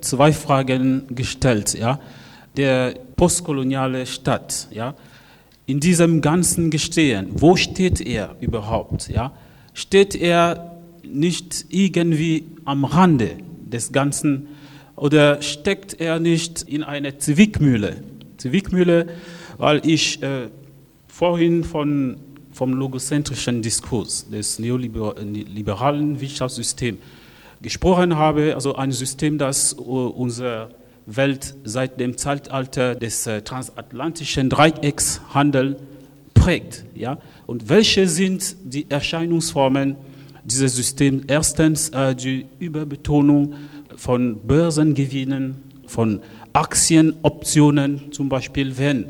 [0.00, 1.74] zwei Fragen gestellt.
[1.74, 2.00] Ja.
[2.56, 4.94] Der postkoloniale Staat, ja,
[5.66, 9.08] in diesem ganzen Gestehen, wo steht er überhaupt?
[9.08, 9.32] Ja?
[9.74, 14.46] Steht er nicht irgendwie am Rande des Ganzen
[14.94, 17.96] oder steckt er nicht in einer Zwickmühle?
[18.36, 19.08] Zwickmühle,
[19.58, 20.48] weil ich äh,
[21.08, 22.16] vorhin von,
[22.52, 26.98] vom logozentrischen Diskurs des neoliberalen Wirtschaftssystems
[27.60, 30.70] gesprochen habe, also ein System, das unser
[31.06, 35.76] Welt seit dem Zeitalter des äh, transatlantischen Dreieckshandels
[36.34, 36.84] prägt.
[36.94, 37.18] Ja?
[37.46, 39.96] Und welche sind die Erscheinungsformen
[40.44, 41.24] dieses Systems?
[41.28, 43.54] Erstens äh, die Überbetonung
[43.96, 46.20] von Börsengewinnen, von
[46.52, 49.06] Aktienoptionen, zum Beispiel wenn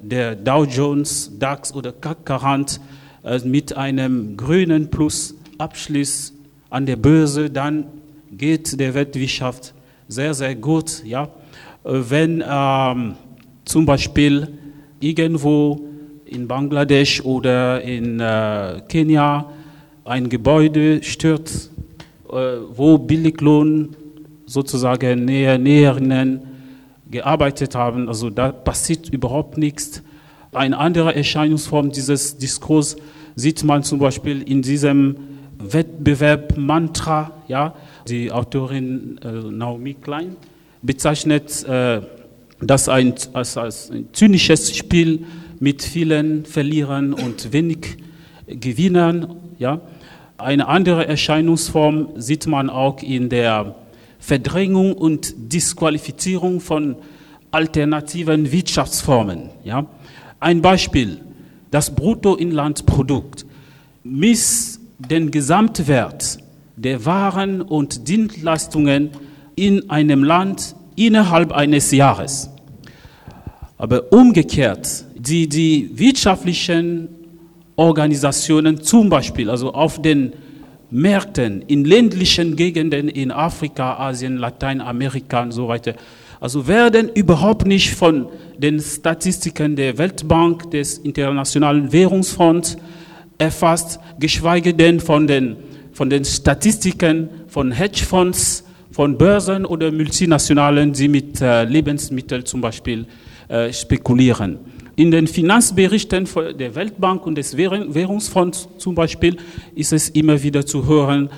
[0.00, 2.80] der Dow Jones, DAX oder CAC 40
[3.24, 6.34] äh, mit einem grünen Plus abschließt
[6.70, 7.86] an der Börse, dann
[8.30, 9.74] geht der Weltwirtschaft
[10.08, 11.02] sehr, sehr gut.
[11.04, 11.28] Ja?
[11.88, 13.14] Wenn ähm,
[13.64, 14.48] zum Beispiel
[15.00, 15.88] irgendwo
[16.26, 19.50] in Bangladesch oder in äh, Kenia
[20.04, 21.72] ein Gebäude stürzt,
[22.30, 22.34] äh,
[22.74, 23.96] wo Billiglohn
[24.44, 26.42] sozusagen Näher, Näherinnen
[27.10, 28.08] gearbeitet haben.
[28.08, 30.02] Also da passiert überhaupt nichts.
[30.52, 32.96] Eine andere Erscheinungsform dieses Diskurs
[33.34, 35.16] sieht man zum Beispiel in diesem
[35.58, 37.74] Wettbewerb Mantra, ja,
[38.06, 40.36] die Autorin äh, Naomi Klein
[40.82, 42.00] bezeichnet äh,
[42.60, 45.24] das ein, als, als ein zynisches Spiel
[45.60, 47.98] mit vielen Verlierern und wenig
[48.46, 49.36] Gewinnern.
[49.58, 49.80] Ja.
[50.38, 53.74] Eine andere Erscheinungsform sieht man auch in der
[54.18, 56.96] Verdrängung und Disqualifizierung von
[57.50, 59.50] alternativen Wirtschaftsformen.
[59.64, 59.86] Ja.
[60.40, 61.20] Ein Beispiel,
[61.70, 63.46] das Bruttoinlandsprodukt
[64.04, 66.38] misst den Gesamtwert
[66.76, 69.10] der Waren und Dienstleistungen
[69.66, 72.50] in einem Land innerhalb eines Jahres.
[73.76, 77.08] Aber umgekehrt, die, die wirtschaftlichen
[77.76, 80.32] Organisationen zum Beispiel, also auf den
[80.90, 85.94] Märkten, in ländlichen Gegenden in Afrika, Asien, Lateinamerika und so weiter,
[86.40, 92.76] also werden überhaupt nicht von den Statistiken der Weltbank, des Internationalen Währungsfonds
[93.38, 95.56] erfasst, geschweige denn von den,
[95.92, 98.64] von den Statistiken von Hedgefonds,
[98.98, 103.06] von Börsen oder Multinationalen, die mit äh, Lebensmitteln zum Beispiel
[103.46, 104.58] äh, spekulieren.
[104.96, 106.28] In den Finanzberichten
[106.58, 109.36] der Weltbank und des Währungsfonds zum Beispiel
[109.76, 111.30] ist es immer wieder zu hören,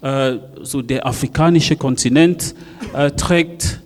[0.00, 2.54] äh, so der afrikanische Kontinent
[3.18, 3.82] trägt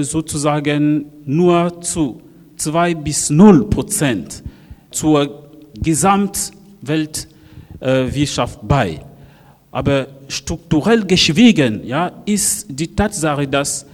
[0.00, 2.22] sozusagen nur zu
[2.56, 4.42] zwei bis null Prozent
[4.90, 5.50] zur
[5.82, 9.02] Gesamtweltwirtschaft bei.
[9.74, 13.84] Aber strukturell geschwiegen ja, ist die Tatsache, dass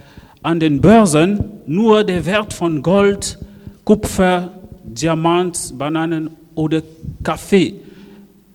[0.43, 3.39] an den Börsen nur der Wert von Gold,
[3.83, 4.51] Kupfer,
[4.83, 6.83] Diamant, Bananen oder
[7.23, 7.73] Kaffee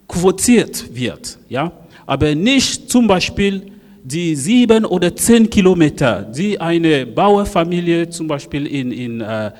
[0.06, 1.36] quotiert wird.
[1.48, 1.72] Ja?
[2.06, 3.72] Aber nicht zum Beispiel
[4.04, 9.50] die sieben oder zehn Kilometer, die eine Bauerfamilie zum Beispiel in, in äh,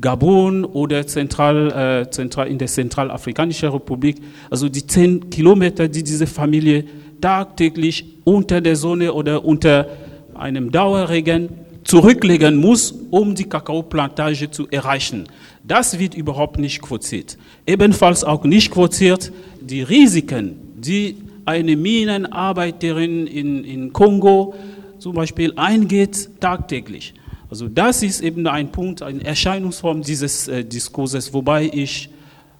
[0.00, 4.16] Gabun oder Zentral, äh, Zentral, in der Zentralafrikanischen Republik,
[4.50, 6.84] also die zehn Kilometer, die diese Familie
[7.20, 9.88] tagtäglich unter der Sonne oder unter
[10.34, 11.48] einem Dauerregen
[11.84, 15.24] zurücklegen muss, um die Kakaoplantage zu erreichen.
[15.62, 17.36] Das wird überhaupt nicht quotiert.
[17.66, 24.54] Ebenfalls auch nicht quotiert die Risiken, die eine Minenarbeiterin in, in Kongo
[24.98, 27.14] zum Beispiel eingeht tagtäglich.
[27.50, 32.08] Also das ist eben ein Punkt, eine Erscheinungsform dieses äh, Diskurses, wobei ich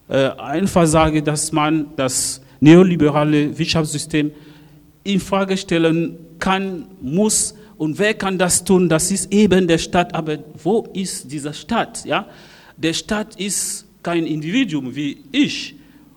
[0.08, 4.32] äh, einfach sage, dass man das neoliberale Wirtschaftssystem
[5.04, 8.88] in Frage stellen kann, muss und wer kann das tun?
[8.88, 10.14] Das ist eben der Staat.
[10.14, 12.04] Aber wo ist dieser Staat?
[12.04, 12.26] Ja,
[12.76, 15.74] der Staat ist kein Individuum wie ich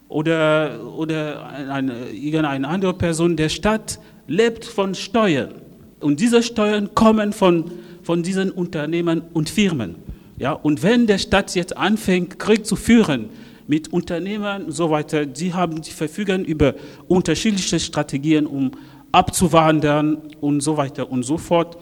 [0.07, 3.35] oder oder eine, irgendeine andere Person.
[3.35, 5.55] Der Staat lebt von Steuern
[5.99, 7.71] und diese Steuern kommen von
[8.03, 9.95] von diesen Unternehmen und Firmen.
[10.37, 13.29] Ja, und wenn der Stadt jetzt anfängt, Krieg zu führen
[13.67, 16.73] mit Unternehmern und so weiter, die, haben, die verfügen über
[17.07, 18.71] unterschiedliche Strategien, um
[19.11, 21.77] abzuwandern und so weiter und so fort.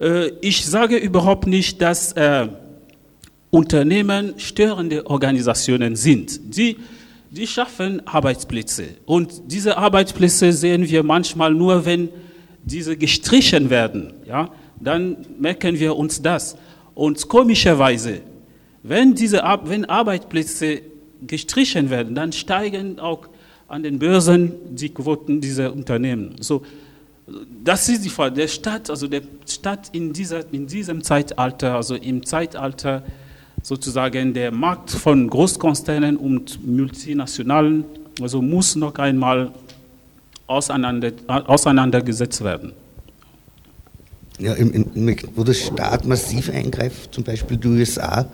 [0.00, 2.48] Äh, ich sage überhaupt nicht, dass äh,
[3.50, 6.56] Unternehmen störende Organisationen sind.
[6.56, 6.78] Die,
[7.30, 8.84] die schaffen Arbeitsplätze.
[9.04, 12.08] Und diese Arbeitsplätze sehen wir manchmal nur, wenn
[12.64, 14.14] diese gestrichen werden.
[14.26, 14.50] Ja?
[14.80, 16.56] Dann merken wir uns das.
[16.94, 18.20] Und komischerweise,
[18.82, 20.82] wenn, diese, wenn Arbeitsplätze
[21.26, 23.28] gestrichen werden, dann steigen auch
[23.68, 26.36] an den Börsen die Quoten dieser Unternehmen.
[26.40, 26.62] So,
[27.64, 28.34] das ist die Frage.
[28.34, 33.02] Der Staat, also der Staat in, dieser, in diesem Zeitalter, also im Zeitalter
[33.62, 37.84] sozusagen der Markt von Großkonzernen und Multinationalen,
[38.20, 39.52] also muss noch einmal
[40.46, 42.72] auseinander, auseinandergesetzt werden.
[44.38, 48.26] Ja, im, im, wo der Staat massiv eingreift, zum Beispiel die USA,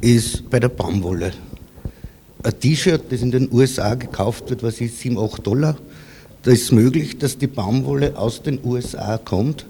[0.00, 1.32] ist bei der Baumwolle.
[2.42, 5.76] Ein T-Shirt, das in den USA gekauft wird, was ist 7, 8 Dollar,
[6.42, 9.66] da ist möglich, dass die Baumwolle aus den USA kommt,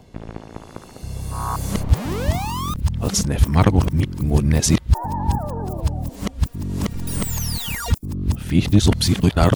[2.99, 4.76] Als Margot mit Monesi.
[8.49, 9.53] Fichtes Obsidrutar